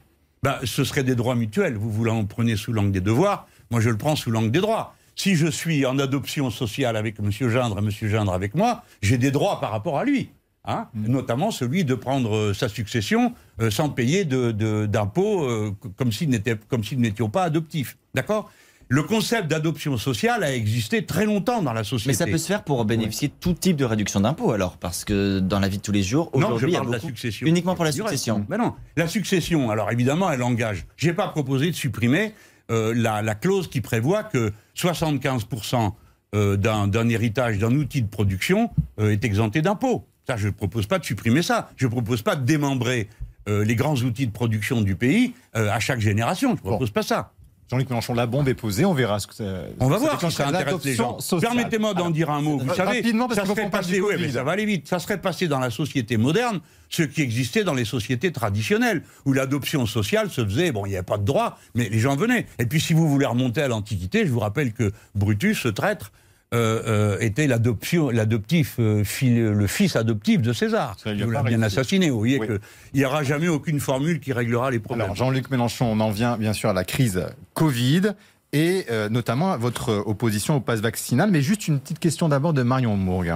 [0.45, 1.77] Ben, ce serait des droits mutuels.
[1.77, 3.49] Vous, vous l'en prenez sous l'angle des devoirs.
[3.71, 4.95] Moi, je le prends sous l'angle des droits.
[5.17, 7.31] Si je suis en adoption sociale avec M.
[7.31, 7.91] Gindre et M.
[8.11, 10.31] Gindre avec moi, j'ai des droits par rapport à lui.
[10.65, 15.75] Hein Notamment celui de prendre euh, sa succession euh, sans payer de- de- d'impôts euh,
[15.97, 17.97] comme si n'était- comme si nous n'étions pas adoptifs.
[18.15, 18.49] D'accord?
[18.93, 22.11] Le concept d'adoption sociale a existé très longtemps dans la société.
[22.11, 25.07] Mais ça peut se faire pour bénéficier de tout type de réduction d'impôts alors, parce
[25.07, 27.47] que dans la vie de tous les jours, je aujourd'hui, il y a la succession.
[27.47, 28.45] uniquement pour la succession.
[28.51, 30.85] Ben non, la succession, alors évidemment, elle engage.
[30.99, 32.35] J'ai pas proposé de supprimer
[32.71, 35.93] euh, la, la clause qui prévoit que 75%
[36.35, 38.69] euh, d'un héritage, d'un outil de production
[39.01, 40.05] euh, est exempté d'impôts.
[40.27, 41.71] Ça, je ne propose pas de supprimer ça.
[41.77, 43.09] Je ne propose pas de démembrer
[43.49, 46.51] les grands outils de production du pays à chaque génération.
[46.51, 47.33] Je ne propose pas ça.
[47.73, 49.45] Jean-Luc Mélenchon, la bombe est posée, on verra ce que ça.
[49.81, 51.17] On va voir si ça intéresse les gens.
[51.41, 52.59] Permettez-moi d'en dire un mot.
[52.59, 53.03] Vous savez,
[53.35, 54.87] ça serait passé, oui, mais ça va aller vite.
[54.89, 56.61] Ça serait passé dans la société moderne
[56.91, 60.97] ce qui existait dans les sociétés traditionnelles, où l'adoption sociale se faisait, bon, il n'y
[60.97, 62.47] avait pas de droit, mais les gens venaient.
[62.59, 66.13] Et puis si vous voulez remonter à l'Antiquité, je vous rappelle que Brutus, ce traître,
[66.53, 70.97] euh, euh, était l'adoption, l'adoptif, euh, le fils adoptif de César.
[71.07, 72.11] Il l'a bien assassiné.
[72.11, 72.61] Vous voyez qu'il
[72.95, 75.05] n'y aura jamais aucune formule qui réglera les problèmes.
[75.05, 77.25] Alors Jean-Luc Mélenchon, on en vient bien sûr à la crise
[77.55, 78.13] Covid
[78.53, 81.31] et notamment à votre opposition au pass vaccinal.
[81.31, 83.33] Mais juste une petite question d'abord de Marion Mourgue.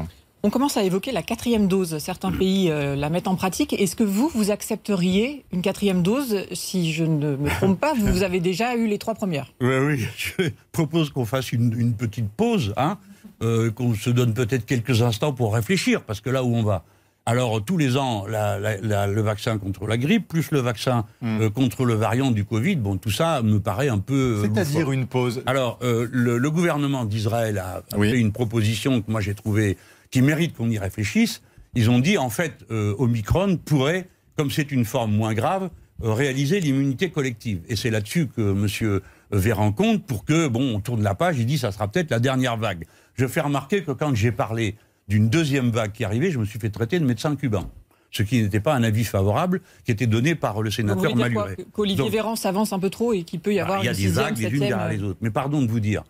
[0.47, 1.99] On commence à évoquer la quatrième dose.
[1.99, 3.73] Certains pays la mettent en pratique.
[3.73, 8.23] Est-ce que vous, vous accepteriez une quatrième dose Si je ne me trompe pas, vous
[8.23, 9.53] avez déjà eu les trois premières.
[9.61, 10.07] Oui, oui.
[10.17, 12.73] Je propose qu'on fasse une, une, petite pause.
[12.77, 12.97] Hein
[13.43, 16.85] euh, qu'on se donne peut-être quelques instants pour réfléchir, parce que là où on va.
[17.27, 21.43] Alors, tous les ans, le vaccin contre la grippe, plus le vaccin hmm.
[21.43, 24.39] euh, contre le variant du Covid, bon, tout ça me paraît un peu.
[24.39, 29.35] Euh, C'est-à-dire une pause Alors, le, gouvernement d'Israël a, fait une proposition que moi j'ai
[29.35, 29.77] trouvée
[30.11, 31.43] qui mérite qu'on y réfléchisse.
[31.75, 35.71] Ils ont dit, en fait, Omicron pourrait, comme c'est une forme moins grave,
[36.03, 37.61] réaliser l'immunité collective.
[37.69, 39.01] Et c'est là-dessus que M.
[39.31, 42.21] Véran compte pour que, bon, on tourne la page, il dit, ça sera peut-être la
[42.21, 42.87] dernière vague.
[43.15, 44.77] Je fais remarquer que quand j'ai parlé
[45.09, 47.71] d'une deuxième vague qui arrivait, je me suis fait traiter de médecin cubain.
[48.11, 51.57] Ce qui n'était pas un avis favorable qui était donné par le sénateur Maluret.
[51.73, 54.09] Qu'Olivier Véran s'avance un peu trop et qu'il peut y avoir bah, y a des
[54.09, 55.19] vagues les unes derrière les autres.
[55.21, 56.05] Mais pardon de vous dire,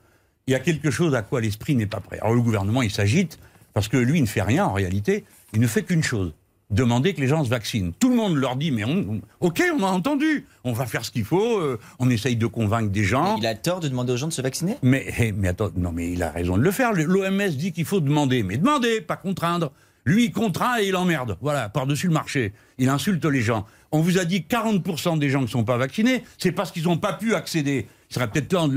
[0.47, 2.19] il y a quelque chose à quoi l'esprit n'est pas prêt.
[2.21, 3.39] Alors le gouvernement, il s'agite
[3.77, 5.27] parce que lui, il ne fait rien en réalité.
[5.53, 6.33] Il ne fait qu'une chose
[6.71, 7.93] demander que les gens se vaccinent.
[7.93, 11.11] Tout le monde leur dit, mais on, ok, on a entendu, on va faire ce
[11.11, 13.37] qu'il faut, euh, on essaye de convaincre des gens.
[13.37, 14.79] il a tort de demander aux gens de se vacciner?
[14.83, 16.95] Mais, eh, mais attends, non, mais il a raison de le faire.
[16.95, 19.73] L'OMS dit qu'il faut demander, mais demander, pas contraindre.
[20.07, 21.37] Lui, il contraint et il emmerde.
[21.43, 22.55] Voilà, par-dessus le marché.
[22.79, 23.67] Il insulte les gens.
[23.93, 26.85] On vous a dit 40% des gens qui ne sont pas vaccinés, c'est parce qu'ils
[26.85, 28.71] n'ont pas pu accéder il serait peut-être temps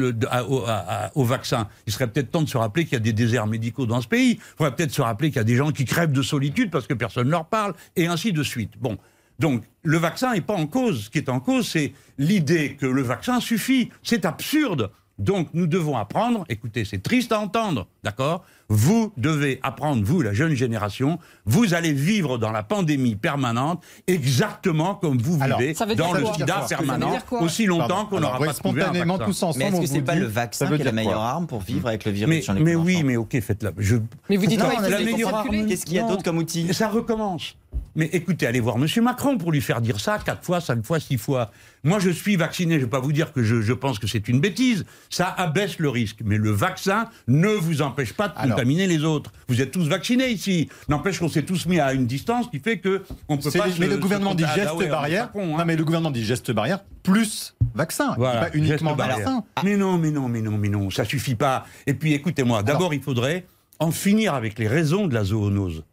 [1.16, 1.68] au, vaccin.
[1.86, 4.08] Il serait peut-être temps de se rappeler qu'il y a des déserts médicaux dans ce
[4.08, 4.32] pays.
[4.32, 6.88] Il faudrait peut-être se rappeler qu'il y a des gens qui crèvent de solitude parce
[6.88, 8.74] que personne ne leur parle, et ainsi de suite.
[8.80, 8.98] Bon.
[9.38, 11.06] Donc, le vaccin n'est pas en cause.
[11.06, 13.90] Ce qui est en cause, c'est l'idée que le vaccin suffit.
[14.04, 14.92] C'est absurde.
[15.20, 18.46] Donc nous devons apprendre, écoutez, c'est triste à entendre, d'accord?
[18.70, 24.94] Vous devez apprendre, vous, la jeune génération, vous allez vivre dans la pandémie permanente exactement
[24.94, 29.26] comme vous vivez dans le sida permanent aussi longtemps qu'on n'aura pas trouvé un vaccin.
[29.26, 31.62] Tous ensemble, mais est-ce que c'est pas le vaccin qui est la meilleure arme pour
[31.62, 33.72] vivre avec le virus Mais, mais oui, mais ok, faites-la.
[33.78, 33.98] Je...
[34.30, 35.68] Mais vous dites non, la meilleure arme.
[35.68, 37.56] Qu'est-ce qu'il y a d'autre comme outil Ça recommence.
[37.96, 38.88] Mais écoutez, allez voir M.
[39.04, 41.52] Macron pour lui faire dire ça quatre fois, cinq fois, six fois.
[41.84, 42.76] Moi, je suis vacciné.
[42.76, 44.86] Je ne vais pas vous dire que je, pense que c'est une bêtise.
[45.10, 46.20] Ça abaisse le risque.
[46.24, 49.32] Mais le vaccin ne vous empêche pas de contaminer les autres.
[49.48, 50.68] Vous êtes tous vaccinés ici.
[50.90, 53.68] N'empêche qu'on s'est tous mis à une distance qui fait que on peut pas.
[53.80, 55.30] Mais le gouvernement dit geste barrière.
[55.34, 55.46] Hein.
[55.58, 58.16] Non, mais le gouvernement dit geste barrière plus vaccin.
[58.16, 59.44] Pas uniquement vaccin.
[59.64, 60.90] Mais non, mais non, mais non, mais non.
[60.90, 61.66] Ça suffit pas.
[61.88, 62.64] Et puis, écoutez-moi.
[62.64, 63.46] D'abord, il faudrait
[63.80, 65.84] en finir avec les raisons de la zoonose.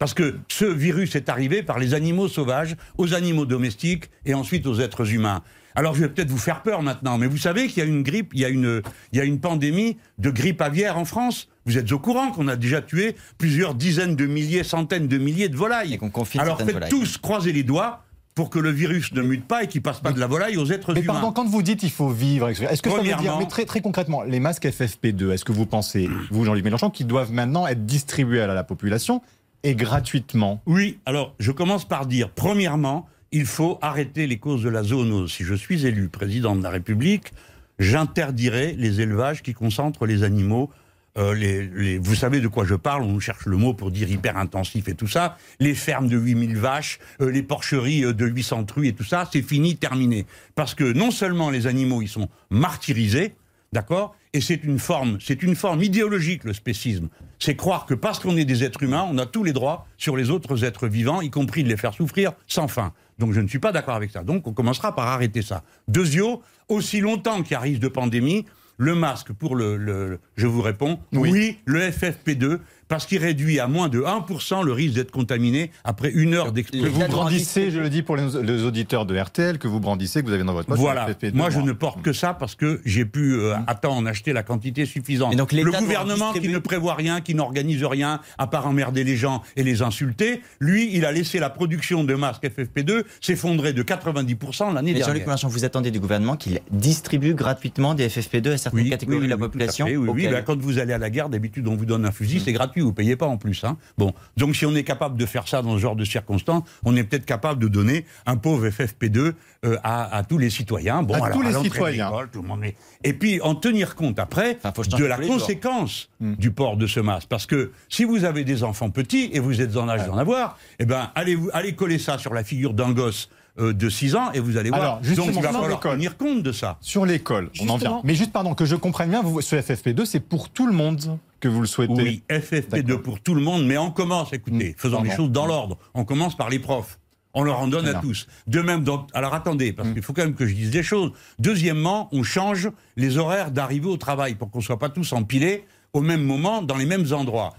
[0.00, 4.66] Parce que ce virus est arrivé par les animaux sauvages, aux animaux domestiques et ensuite
[4.66, 5.42] aux êtres humains.
[5.74, 8.02] Alors je vais peut-être vous faire peur maintenant, mais vous savez qu'il y a une
[8.02, 11.48] grippe, il y a une, il y a une pandémie de grippe aviaire en France.
[11.66, 15.48] Vous êtes au courant qu'on a déjà tué plusieurs dizaines de milliers, centaines de milliers
[15.48, 15.98] de volailles.
[16.38, 18.02] Alors faites tous croiser les doigts
[18.34, 20.66] pour que le virus ne mute pas et qu'il passe pas de la volaille aux
[20.72, 21.14] êtres mais humains.
[21.14, 23.80] Pardon, quand vous dites il faut vivre, est-ce que ça veut dire, mais très, très
[23.80, 27.84] concrètement, les masques FFP2, est-ce que vous pensez, vous Jean-Luc Mélenchon, qu'ils doivent maintenant être
[27.84, 29.20] distribués à la population
[29.62, 30.62] et gratuitement?
[30.66, 35.32] Oui, alors je commence par dire, premièrement, il faut arrêter les causes de la zoonose.
[35.32, 37.32] Si je suis élu président de la République,
[37.78, 40.70] j'interdirai les élevages qui concentrent les animaux.
[41.18, 44.88] Euh, vous savez de quoi je parle, on cherche le mot pour dire hyper intensif
[44.88, 45.36] et tout ça.
[45.58, 49.28] Les fermes de 8000 vaches, euh, les porcheries euh, de 800 truies et tout ça,
[49.32, 50.26] c'est fini, terminé.
[50.54, 53.34] Parce que non seulement les animaux, ils sont martyrisés,
[53.72, 57.08] d'accord Et c'est une forme, c'est une forme idéologique, le spécisme
[57.40, 60.16] c'est croire que parce qu'on est des êtres humains, on a tous les droits sur
[60.16, 62.92] les autres êtres vivants, y compris de les faire souffrir sans fin.
[63.20, 64.24] Donc je ne suis pas d'accord avec ça.
[64.24, 65.62] Donc on commencera par arrêter ça.
[65.86, 68.46] Deuxièmement, aussi longtemps qu'il y a risque de pandémie,
[68.78, 72.58] le masque pour le, je vous réponds, oui le FFP2,
[72.90, 76.90] parce qu'il réduit à moins de 1% le risque d'être contaminé après une heure d'exposition.
[76.90, 80.26] Que vous brandissez, je le dis pour les, auditeurs de RTL, que vous brandissez, que
[80.26, 80.78] vous avez dans votre poche.
[80.78, 81.06] Voilà.
[81.32, 83.64] Moi, je ne porte que ça parce que j'ai pu euh, mmh.
[83.68, 85.36] attendre en acheter la quantité suffisante.
[85.36, 89.42] donc, le gouvernement qui ne prévoit rien, qui n'organise rien, à part emmerder les gens
[89.54, 94.74] et les insulter, lui, il a laissé la production de masques FFP2 s'effondrer de 90%
[94.74, 95.06] l'année dernière.
[95.06, 99.30] Jean-Luc Mélenchon, vous attendez du gouvernement qu'il distribue gratuitement des FFP2 à certaines catégories de
[99.30, 100.28] la population Oui, oui, oui.
[100.28, 102.79] Ben, quand vous allez à la guerre, d'habitude, on vous donne un fusil, c'est gratuit
[102.80, 103.64] gratuit, vous payez pas en plus.
[103.64, 103.76] Hein.
[103.98, 106.96] Bon, donc si on est capable de faire ça dans ce genre de circonstances, on
[106.96, 109.32] est peut-être capable de donner un pauvre FFP2
[109.64, 111.02] euh, à, tous les citoyens.
[111.02, 112.10] Bon, à tous les citoyens.
[112.32, 112.64] tout le monde
[113.04, 114.58] Et puis en tenir compte après
[114.98, 116.34] de la conséquence hmm.
[116.34, 117.28] du port de ce masque.
[117.28, 120.58] Parce que si vous avez des enfants petits et vous êtes en âge d'en avoir,
[120.78, 123.28] eh ben allez, allez coller ça sur la figure d'un gosse
[123.58, 124.80] euh, de 6 ans et vous allez voir.
[124.80, 126.78] Alors, Donc il va falloir tenir compte de ça.
[126.80, 128.00] Sur l'école, on en vient.
[128.04, 131.18] Mais juste, pardon, que je comprenne bien, vous, ce FFP2, c'est pour tout le monde
[131.40, 134.74] que vous le souhaitez Oui, FFP2 pour tout le monde, mais on commence, écoutez, hmm.
[134.76, 135.78] faisons les choses dans l'ordre.
[135.94, 136.98] On commence par les profs.
[137.32, 138.26] On leur en donne à tous.
[138.48, 138.84] De même,
[139.14, 139.94] alors attendez, parce hmm.
[139.94, 141.12] qu'il faut quand même que je dise des choses.
[141.38, 145.64] Deuxièmement, on change les horaires d'arrivée au travail pour qu'on ne soit pas tous empilés
[145.92, 147.54] au même moment dans les mêmes endroits.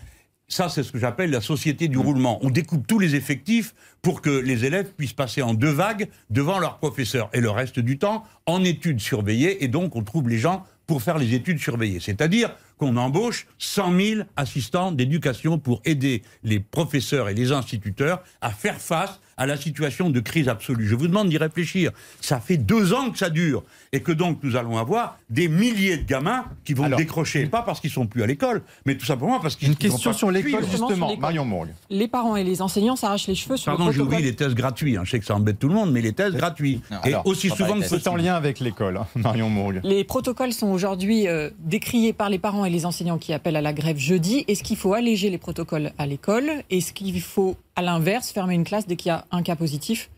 [0.51, 2.01] Ça, c'est ce que j'appelle la société du mm.
[2.01, 2.39] roulement.
[2.41, 6.59] On découpe tous les effectifs pour que les élèves puissent passer en deux vagues devant
[6.59, 9.63] leurs professeurs et le reste du temps en études surveillées.
[9.63, 12.01] Et donc, on trouve les gens pour faire les études surveillées.
[12.01, 18.49] C'est-à-dire qu'on embauche 100 000 assistants d'éducation pour aider les professeurs et les instituteurs à
[18.49, 20.87] faire face à la situation de crise absolue.
[20.87, 21.89] Je vous demande d'y réfléchir.
[22.21, 25.97] Ça fait deux ans que ça dure et que donc nous allons avoir des milliers
[25.97, 29.39] de gamins qui vont décrocher, pas parce qu'ils sont plus à l'école, mais tout simplement
[29.39, 29.69] parce qu'ils.
[29.69, 31.69] Une question sur l'école justement, Marion Mourgue.
[31.89, 34.21] Les parents et les enseignants s'arrachent les cheveux sur Pardon, protocole.
[34.21, 34.95] les tests gratuits.
[34.95, 35.01] Hein.
[35.05, 36.81] Je sais que ça embête tout le monde, mais les tests gratuits.
[37.03, 39.81] et aussi souvent que c'est en lien avec l'école, hein, Marion Mourgue.
[39.83, 43.61] Les protocoles sont aujourd'hui euh, décriés par les parents et les enseignants qui appellent à
[43.61, 44.45] la grève jeudi.
[44.47, 46.51] Est-ce qu'il faut alléger les protocoles à l'école?
[46.69, 50.09] Est-ce qu'il faut à l'inverse, fermer une classe dès qu'il y a un cas positif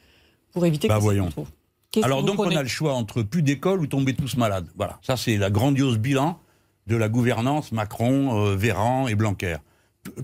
[0.51, 1.30] pour éviter bah, que voyons.
[2.01, 4.68] Alors donc on a le choix entre plus d'école ou tomber tous malades.
[4.76, 6.39] Voilà, ça c'est la grandiose bilan
[6.88, 9.58] de la gouvernance Macron, euh, Véran et Blanquer.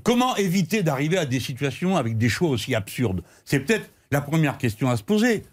[0.03, 3.23] Comment éviter d'arriver à des situations avec des choix aussi absurdes?
[3.45, 5.43] C'est peut-être la première question à se poser.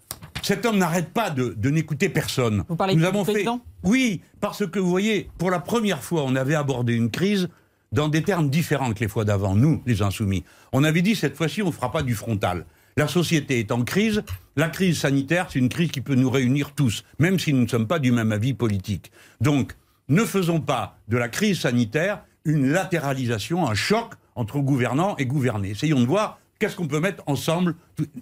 [0.41, 2.63] Cet homme n'arrête pas de, n'écouter personne.
[2.67, 3.45] Vous parlez Nous avons fait.
[3.83, 7.49] Oui, parce que vous voyez, pour la première fois, on avait abordé une crise
[7.91, 10.43] dans des termes différents que les fois d'avant, nous, les insoumis.
[10.73, 12.65] On avait dit cette fois-ci, on ne fera pas du frontal.
[12.97, 14.23] La société est en crise.
[14.55, 17.67] La crise sanitaire, c'est une crise qui peut nous réunir tous, même si nous ne
[17.67, 19.11] sommes pas du même avis politique.
[19.39, 19.75] Donc,
[20.09, 25.71] ne faisons pas de la crise sanitaire une latéralisation, un choc entre gouvernants et gouvernés.
[25.71, 27.75] Essayons de voir qu'est-ce qu'on peut mettre ensemble.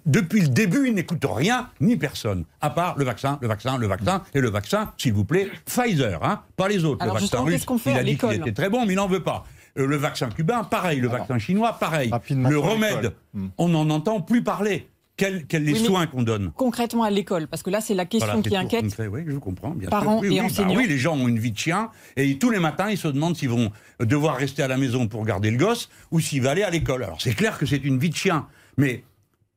[0.04, 3.86] Depuis le début, ils n'écoutent rien ni personne, à part le vaccin, le vaccin, le
[3.86, 7.04] vaccin et le vaccin, s'il vous plaît, Pfizer, hein, pas les autres.
[7.04, 9.46] le vaccin russe, il a dit qu'il était très bon, mais il n'en veut pas.
[9.78, 11.00] Euh, le vaccin cubain, pareil.
[11.00, 12.10] Le vaccin chinois, pareil.
[12.30, 13.48] Le remède, hmm.
[13.58, 14.88] on n'en entend plus parler.
[15.16, 18.42] Quels sont les soins qu'on donne Concrètement à l'école, parce que là, c'est la question
[18.42, 18.84] qui inquiète.
[19.10, 20.76] oui, je comprends, bien parents et bah enseignants.
[20.76, 23.34] oui, les gens ont une vie de chien et tous les matins, ils se demandent
[23.34, 26.62] s'ils vont devoir rester à la maison pour garder le gosse ou s'il va aller
[26.62, 27.02] à l'école.
[27.02, 28.46] Alors, c'est clair que c'est une vie de chien,
[28.76, 29.04] mais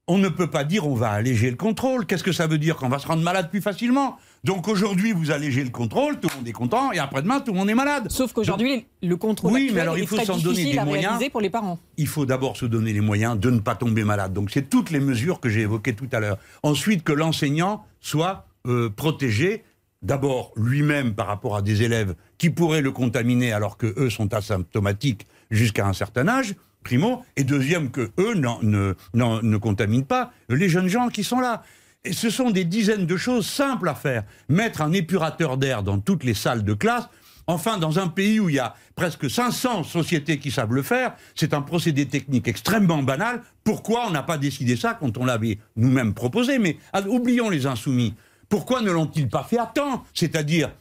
[0.07, 2.05] on ne peut pas dire on va alléger le contrôle.
[2.05, 4.17] Qu'est-ce que ça veut dire Qu'on va se rendre malade plus facilement?
[4.43, 7.57] Donc aujourd'hui, vous allégez le contrôle, tout le monde est content, et après-demain, tout le
[7.57, 8.07] monde est malade.
[8.09, 11.19] Sauf qu'aujourd'hui, le contrôle oui, mais alors, il faut s'en donner des moyens.
[11.31, 11.79] pour les parents.
[11.97, 14.33] Il faut d'abord se donner les moyens de ne pas tomber malade.
[14.33, 16.37] Donc c'est toutes les mesures que j'ai évoquées tout à l'heure.
[16.63, 19.63] Ensuite, que l'enseignant soit euh, protégé
[20.01, 24.33] d'abord lui-même par rapport à des élèves qui pourraient le contaminer alors que eux sont
[24.33, 30.69] asymptomatiques jusqu'à un certain âge primo, et deuxième que eux ne, ne contaminent pas les
[30.69, 31.63] jeunes gens qui sont là.
[32.05, 34.23] Et ce sont des dizaines de choses simples à faire.
[34.47, 37.09] Mettre un épurateur d'air dans toutes les salles de classe,
[37.45, 41.15] enfin dans un pays où il y a presque 500 sociétés qui savent le faire,
[41.35, 43.41] c'est un procédé technique extrêmement banal.
[43.65, 46.57] Pourquoi on n'a pas décidé ça quand on l'avait nous-mêmes proposé?
[46.57, 48.13] Mais ah, oublions les insoumis.
[48.47, 50.05] Pourquoi ne l'ont-ils pas fait à temps?
[50.13, 50.71] C'est-à-dire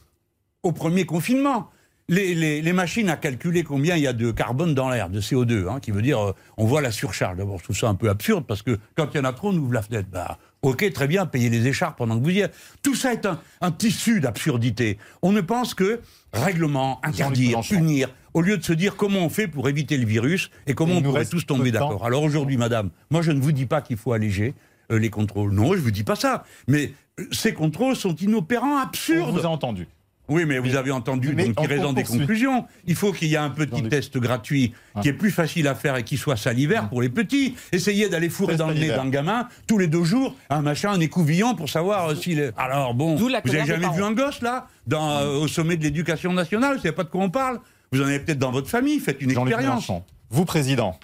[0.63, 1.69] au premier confinement
[2.09, 5.79] les, machines à calculer combien il y a de carbone dans l'air, de CO2, hein,
[5.79, 7.37] qui veut dire, euh, on voit la surcharge.
[7.37, 9.57] D'abord, tout ça un peu absurde, parce que quand il y en a trop, on
[9.57, 10.09] ouvre la fenêtre.
[10.11, 12.55] Bah, ok, très bien, payez les écharpes pendant que vous y êtes.
[12.81, 14.97] Tout ça est un, tissu d'absurdité.
[15.21, 16.01] On ne pense que
[16.33, 20.51] règlement, interdire, punir, au lieu de se dire comment on fait pour éviter le virus
[20.67, 22.05] et comment on pourrait tous tomber d'accord.
[22.05, 24.53] Alors aujourd'hui, madame, moi je ne vous dis pas qu'il faut alléger
[24.91, 25.51] euh, les contrôles.
[25.51, 26.43] Non, je ne vous dis pas ça.
[26.67, 29.29] Mais euh, ces contrôles sont inopérants, absurdes.
[29.29, 29.87] On vous a entendu.
[30.29, 32.65] Oui, mais vous avez entendu, donc il des conclusions.
[32.85, 35.95] Il faut qu'il y ait un petit test gratuit qui est plus facile à faire
[35.95, 37.55] et qui soit salivaire pour les petits.
[37.71, 40.99] Essayez d'aller fourrer dans le nez d'un gamin tous les deux jours un machin, un
[40.99, 42.51] écouvillon pour savoir s'il est.
[42.57, 46.33] Alors bon, vous n'avez jamais vu un gosse là dans, euh, au sommet de l'éducation
[46.33, 46.75] nationale?
[46.77, 47.59] Vous savez pas de quoi on parle
[47.91, 49.91] Vous en avez peut-être dans votre famille, faites une expérience.
[50.29, 50.99] Vous, président.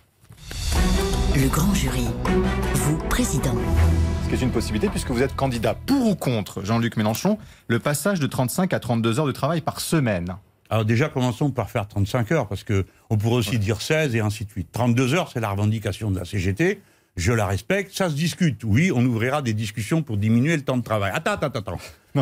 [1.35, 2.05] Le grand jury.
[2.73, 3.55] Vous, président
[4.41, 8.73] une possibilité puisque vous êtes candidat pour ou contre, Jean-Luc Mélenchon, le passage de 35
[8.73, 10.35] à 32 heures de travail par semaine.
[10.69, 14.19] Alors déjà, commençons par faire 35 heures, parce que on pourrait aussi dire 16 et
[14.19, 14.69] ainsi de suite.
[14.71, 16.81] 32 heures, c'est la revendication de la CGT.
[17.15, 18.63] Je la respecte, ça se discute.
[18.65, 21.11] Oui, on ouvrira des discussions pour diminuer le temps de travail.
[21.15, 21.77] Attends, attends, attends.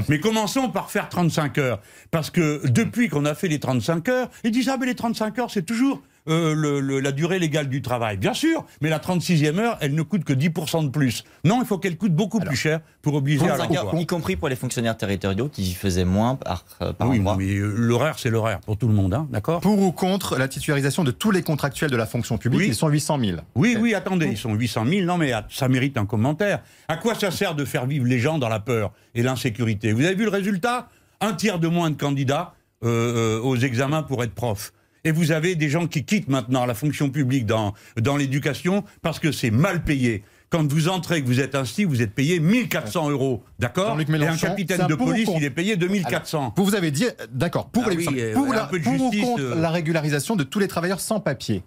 [0.08, 1.80] Mais commençons par faire 35 heures.
[2.12, 5.40] Parce que depuis qu'on a fait les 35 heures, ils disent, ah mais les 35
[5.40, 8.18] heures, c'est toujours euh, la durée légale du travail.
[8.18, 11.24] Bien sûr, mais la 36e heure, elle ne coûte que 10% de plus.
[11.44, 13.92] Non, il faut qu'elle coûte beaucoup plus cher pour obliger à l'emploi.
[14.00, 17.36] Y compris pour les fonctionnaires territoriaux qui faisaient moins par, euh, par oui, mois.
[17.38, 19.60] mais euh, l'horaire, c'est l'horaire pour tout le monde, hein, d'accord?
[19.60, 22.88] Pour ou contre la titularisation de tous les contractuels de la fonction publique, ils sont
[22.88, 23.38] 800 000.
[23.56, 25.06] Oui, oui, attendez, ils sont 800 000.
[25.06, 26.62] Non, mais ça mérite un commentaire.
[26.88, 29.92] À quoi ça sert de faire vivre les gens dans la peur et l'insécurité?
[29.92, 30.88] Vous avez vu le résultat?
[31.20, 34.74] Un tiers de moins de candidats aux examens pour être prof.
[35.06, 39.20] Et vous avez des gens qui quittent maintenant la fonction publique dans, dans l'éducation parce
[39.20, 40.24] que c'est mal payé.
[40.50, 44.38] Quand vous entrez, que vous êtes ainsi, vous êtes payé 1400 euros, d'accord Et un
[44.38, 46.54] capitaine de police, il est payé 2400.
[46.56, 49.60] vous vous avez dit, d'accord, pour, ah les, pour, la, contre euh.
[49.60, 51.64] la régularisation de tous les travailleurs sans papier?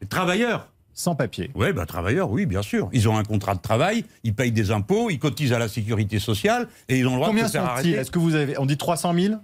[0.00, 1.50] Les travailleurs sans papier.
[1.54, 2.88] Oui, bah, travailleurs, oui, bien sûr.
[2.92, 6.18] Ils ont un contrat de travail, ils payent des impôts, ils cotisent à la sécurité
[6.18, 7.90] sociale et ils ont le droit Combien de se faire arrêter.
[7.90, 9.34] Est-ce que vous avez, on dit 300 000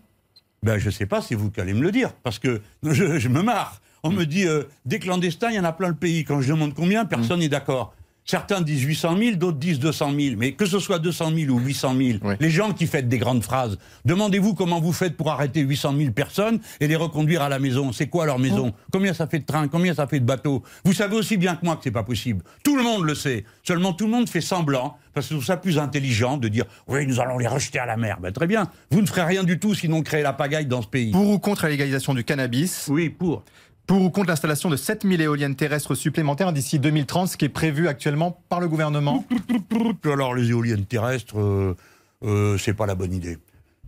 [0.62, 3.28] ben, je ne sais pas, c'est vous qui allez me le dire, parce que je,
[3.28, 3.80] me marre.
[4.02, 6.24] On me dit, euh, des clandestins, il y en a plein le pays.
[6.24, 7.94] Quand je demande combien, personne n'est d'accord.
[8.26, 10.34] Certains disent 800 000, d'autres disent 200 000.
[10.36, 13.44] Mais que ce soit 200 000 ou 800 000, les gens qui font des grandes
[13.44, 17.60] phrases, demandez-vous comment vous faites pour arrêter 800 000 personnes et les reconduire à la
[17.60, 17.92] maison.
[17.92, 18.72] C'est quoi leur maison?
[18.90, 19.68] Combien ça fait de trains?
[19.68, 20.64] Combien ça fait de bateaux?
[20.84, 22.42] Vous savez aussi bien que moi que c'est pas possible.
[22.64, 23.44] Tout le monde le sait.
[23.62, 27.06] Seulement tout le monde fait semblant parce que c'est ça plus intelligent de dire oui,
[27.06, 28.18] nous allons les rejeter à la mer.
[28.20, 28.68] Ben, très bien.
[28.90, 31.12] Vous ne ferez rien du tout sinon créer la pagaille dans ce pays.
[31.12, 32.88] Pour ou contre la légalisation du cannabis?
[32.90, 33.44] Oui, pour.
[33.86, 37.86] Pour ou contre l'installation de 7000 éoliennes terrestres supplémentaires d'ici 2030, ce qui est prévu
[37.86, 39.24] actuellement par le gouvernement?
[40.04, 41.76] Alors les éoliennes terrestres, euh,
[42.24, 43.38] euh, c'est pas la bonne idée.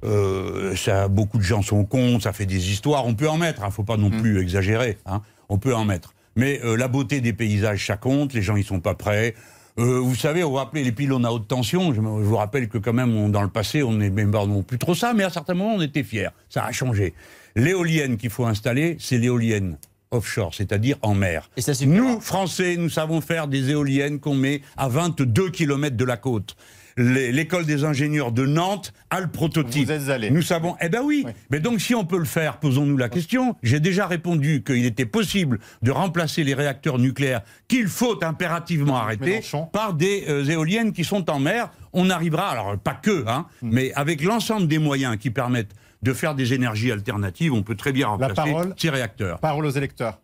[0.04, 3.06] Euh, ça, beaucoup de gens sont contre, ça fait des histoires.
[3.06, 4.20] On peut en mettre, il hein, ne faut pas non mm.
[4.20, 4.98] plus exagérer.
[5.04, 6.14] Hein, on peut en mettre.
[6.36, 8.32] Mais la beauté des paysages, ça compte.
[8.32, 9.34] Les gens, ils sont pas prêts.
[9.76, 11.92] vous savez, on va appeler les pylônes à haute tension.
[11.92, 14.78] Je, vous rappelle que quand même, dans le passé, on n'est même pas non plus
[14.78, 16.28] trop ça, mais à certains moments, on était fiers.
[16.48, 17.12] Ça a changé.
[17.56, 19.78] L'éolienne qu'il faut installer, c'est l'éolienne
[20.10, 21.50] offshore, c'est-à-dire en mer.
[21.56, 26.16] Et nous, Français, nous savons faire des éoliennes qu'on met à 22 km de la
[26.16, 26.56] côte.
[26.98, 29.86] L'école des ingénieurs de Nantes a le prototype.
[29.86, 30.30] Vous êtes allé.
[30.30, 30.74] Nous savons.
[30.80, 31.24] Eh ben oui.
[31.48, 33.54] Mais donc, si on peut le faire, posons-nous la question.
[33.62, 39.40] J'ai déjà répondu qu'il était possible de remplacer les réacteurs nucléaires qu'il faut impérativement arrêter
[39.72, 41.70] par des euh, éoliennes qui sont en mer.
[41.92, 43.70] On arrivera, alors pas que, hein, hmm.
[43.72, 47.92] mais avec l'ensemble des moyens qui permettent de faire des énergies alternatives, on peut très
[47.92, 49.38] bien remplacer ces réacteurs.
[49.38, 50.20] Parole aux électeurs.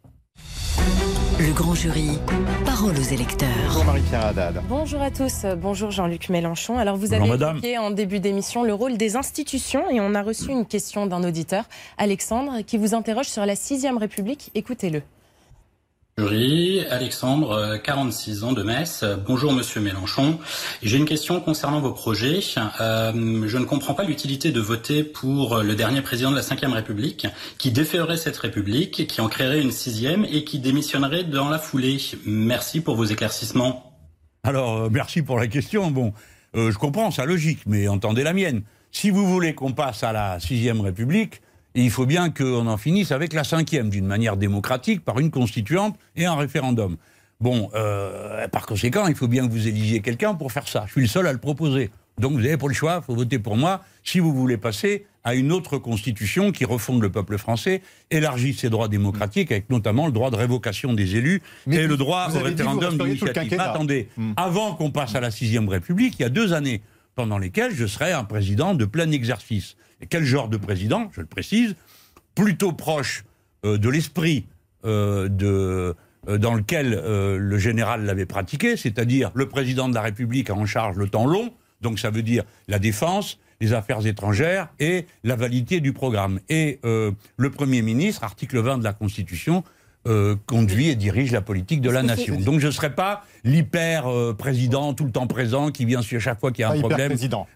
[1.41, 2.19] Le grand jury,
[2.65, 3.49] parole aux électeurs.
[3.67, 4.63] Bonjour Marie-Pierre Haddad.
[4.69, 6.79] Bonjour à tous, bonjour Jean-Luc Mélenchon.
[6.79, 10.51] Alors vous avez évoqué en début d'émission le rôle des institutions et on a reçu
[10.51, 11.65] une question d'un auditeur,
[11.99, 14.53] Alexandre, qui vous interroge sur la 6 République.
[14.55, 15.03] Écoutez-le.
[16.17, 19.05] Jury, Alexandre, 46 ans de Metz.
[19.27, 20.39] Bonjour Monsieur Mélenchon.
[20.81, 22.39] J'ai une question concernant vos projets.
[22.81, 26.73] Euh, je ne comprends pas l'utilité de voter pour le dernier président de la Ve
[26.73, 27.27] République,
[27.59, 31.99] qui déférerait cette République, qui en créerait une sixième et qui démissionnerait dans la foulée.
[32.25, 33.99] Merci pour vos éclaircissements.
[34.45, 35.91] Alors, euh, merci pour la question.
[35.91, 36.13] Bon,
[36.55, 38.63] euh, je comprends sa logique, mais entendez la mienne.
[38.93, 41.41] Si vous voulez qu'on passe à la Sixième République,
[41.83, 45.97] il faut bien qu'on en finisse avec la cinquième, d'une manière démocratique, par une constituante
[46.17, 46.97] et un référendum.
[47.41, 50.85] Bon, euh, par conséquent, il faut bien que vous élisiez quelqu'un pour faire ça.
[50.87, 51.91] Je suis le seul à le proposer.
[52.19, 55.07] Donc vous avez pour le choix, il faut voter pour moi si vous voulez passer
[55.25, 60.07] à une autre constitution qui refonde le peuple français, élargit ses droits démocratiques, avec notamment
[60.07, 63.59] le droit de révocation des élus et le droit au référendum d'initiative.
[63.59, 64.33] Attendez, hmm.
[64.37, 66.83] avant qu'on passe à la sixième République, il y a deux années,
[67.15, 69.77] pendant lesquelles je serai un président de plein exercice.
[70.01, 71.77] Et quel genre de président, je le précise,
[72.35, 73.25] plutôt proche
[73.65, 74.47] euh, de l'esprit
[74.85, 75.95] euh, euh,
[76.39, 81.09] dans lequel le général l'avait pratiqué, c'est-à-dire le président de la République en charge le
[81.09, 81.53] temps long,
[81.83, 86.41] donc ça veut dire la défense, les affaires étrangères et la validité du programme.
[86.49, 89.65] Et le Premier ministre, article 20 de la Constitution,
[90.07, 92.39] euh, conduit et dirige la politique de la nation.
[92.39, 96.53] Donc je ne serai pas l'hyper-président tout le temps présent qui vient sur chaque fois
[96.53, 97.13] qu'il y a un problème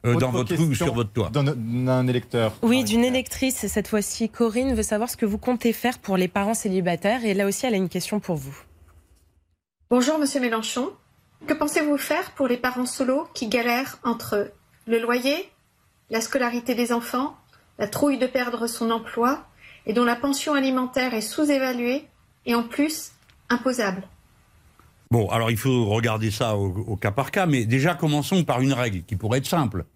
[0.06, 1.30] euh, dans votre rue ou sur votre toit.
[1.30, 2.54] D'un électeur.
[2.62, 3.66] Oui, d'une électrice.
[3.66, 7.24] Cette fois-ci, Corinne veut savoir ce que vous comptez faire pour les parents célibataires.
[7.24, 8.56] Et là aussi, elle a une question pour vous.
[9.90, 10.90] Bonjour, monsieur Mélenchon.
[11.46, 14.50] Que pensez-vous faire pour les parents solos qui galèrent entre
[14.86, 15.50] le loyer,
[16.10, 17.36] la scolarité des enfants,
[17.78, 19.46] la trouille de perdre son emploi
[19.86, 22.06] et dont la pension alimentaire est sous-évaluée
[22.46, 23.12] et en plus
[23.48, 24.02] imposable.
[25.10, 28.74] Bon, alors il faut regarder ça au, cas par cas, mais déjà commençons par une
[28.74, 29.86] règle qui pourrait être simple.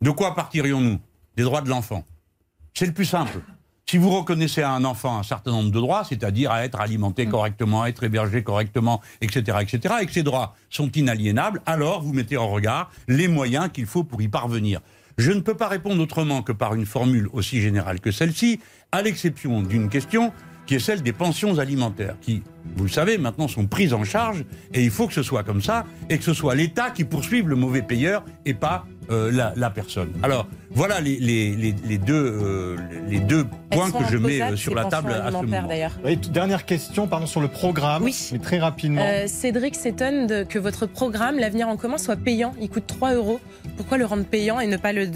[0.00, 0.98] De quoi partirions-nous?
[1.36, 2.04] Des droits de l'enfant.
[2.72, 3.40] C'est le plus simple.
[3.86, 7.26] Si vous reconnaissez à un enfant un certain nombre de droits, c'est-à-dire à être alimenté
[7.26, 12.14] correctement, à être hébergé correctement, etc., etc., et que ces droits sont inaliénables, alors vous
[12.14, 14.80] mettez en regard les moyens qu'il faut pour y parvenir.
[15.18, 19.02] Je ne peux pas répondre autrement que par une formule aussi générale que celle-ci, à
[19.02, 20.32] l'exception d'une question
[20.66, 22.42] qui est celle des pensions alimentaires, qui,
[22.76, 25.62] vous le savez, maintenant sont prises en charge, et il faut que ce soit comme
[25.62, 29.70] ça, et que ce soit l'État qui poursuive le mauvais payeur, et pas euh, la,
[29.70, 30.12] personne.
[30.22, 32.76] Alors, voilà les, les, deux, euh,
[33.08, 35.68] les deux points que je mets euh, sur la table à ce moment.
[36.32, 38.30] dernière question pardon, sur le programme, oui.
[38.32, 39.04] mais très rapidement.
[39.26, 42.54] Cédric s'étonne que votre programme, l'avenir en commun, soit payant.
[42.60, 43.40] Il coûte 3 euros.
[43.76, 45.06] Pourquoi le rendre payant et ne pas le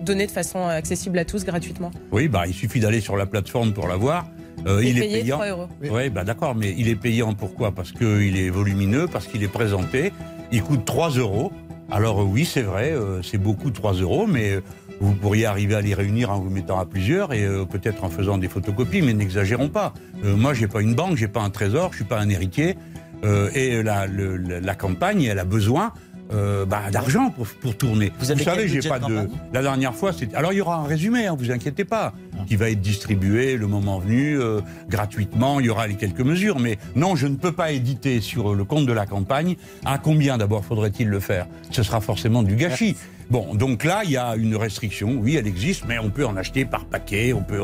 [0.00, 1.92] donner de façon accessible à tous gratuitement?
[2.10, 4.26] Oui, bah, il suffit d'aller sur la plateforme pour l'avoir.
[4.66, 5.36] Euh, il est payant.
[5.36, 5.68] 3 euros.
[5.82, 7.72] Oui, bah d'accord, mais il est payant pourquoi?
[7.72, 10.12] Parce qu'il est volumineux, parce qu'il est présenté.
[10.50, 11.52] Il coûte 3 euros.
[11.90, 14.60] Alors euh, oui, c'est vrai, euh, c'est beaucoup 3 euros, mais
[15.00, 18.38] vous pourriez arriver à les réunir en vous mettant à plusieurs et peut-être en faisant
[18.38, 19.94] des photocopies, mais n'exagérons pas.
[20.22, 22.76] moi, j'ai pas une banque, j'ai pas un trésor, je suis pas un héritier.
[23.24, 25.92] et la, la, campagne, elle a besoin
[26.32, 28.12] euh, bah, d'argent pour, pour, tourner.
[28.18, 29.28] Vous, savez, j'ai pas de.
[29.52, 30.34] La dernière fois, c'était.
[30.34, 32.44] Alors il y aura un résumé, hein, vous inquiétez pas, ah.
[32.46, 35.60] qui va être distribué le moment venu, euh, gratuitement.
[35.60, 38.64] Il y aura les quelques mesures, mais non, je ne peux pas éditer sur le
[38.64, 39.56] compte de la campagne.
[39.84, 41.46] À combien d'abord faudrait-il le faire?
[41.70, 42.96] Ce sera forcément du gâchis.
[43.32, 45.16] Bon, donc là, il y a une restriction.
[45.18, 47.32] Oui, elle existe, mais on peut en acheter par paquet.
[47.32, 47.62] On peut,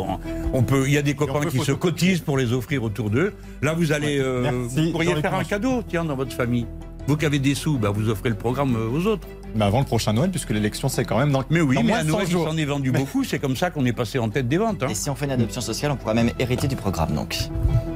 [0.53, 0.85] on peut.
[0.87, 3.35] Il y a des copains qui se cotisent pour les offrir autour d'eux.
[3.61, 6.67] Là, vous allez, euh, vous pourriez faire un cadeau, tiens, dans votre famille.
[7.09, 9.27] Vous qui avez des sous, bah, vous offrez le programme euh, aux autres.
[9.55, 12.05] Mais avant le prochain Noël, puisque l'élection, c'est quand même dans Mais oui, mais à
[12.05, 13.25] Noël, il s'en est vendu beaucoup.
[13.25, 14.83] C'est comme ça qu'on est passé en tête des ventes.
[14.83, 14.89] Hein.
[14.91, 17.49] Et si on fait une adoption sociale, on pourra même hériter du programme, donc.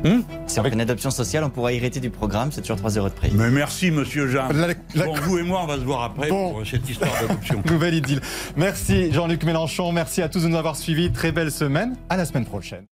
[0.03, 2.53] Hmm si on fait une adoption sociale, on pourra hériter du programme.
[2.53, 3.31] C'est toujours 3 euros de prix.
[3.35, 4.49] Mais merci, monsieur Jean.
[4.49, 7.63] Bon, vous et moi, on va se voir après pour cette histoire d'adoption.
[7.71, 8.23] Nouvelle idylle.
[8.57, 9.93] Merci, Jean-Luc Mélenchon.
[9.93, 11.13] Merci à tous de nous avoir suivis.
[11.13, 11.97] Très belle semaine.
[12.09, 12.87] À la semaine prochaine.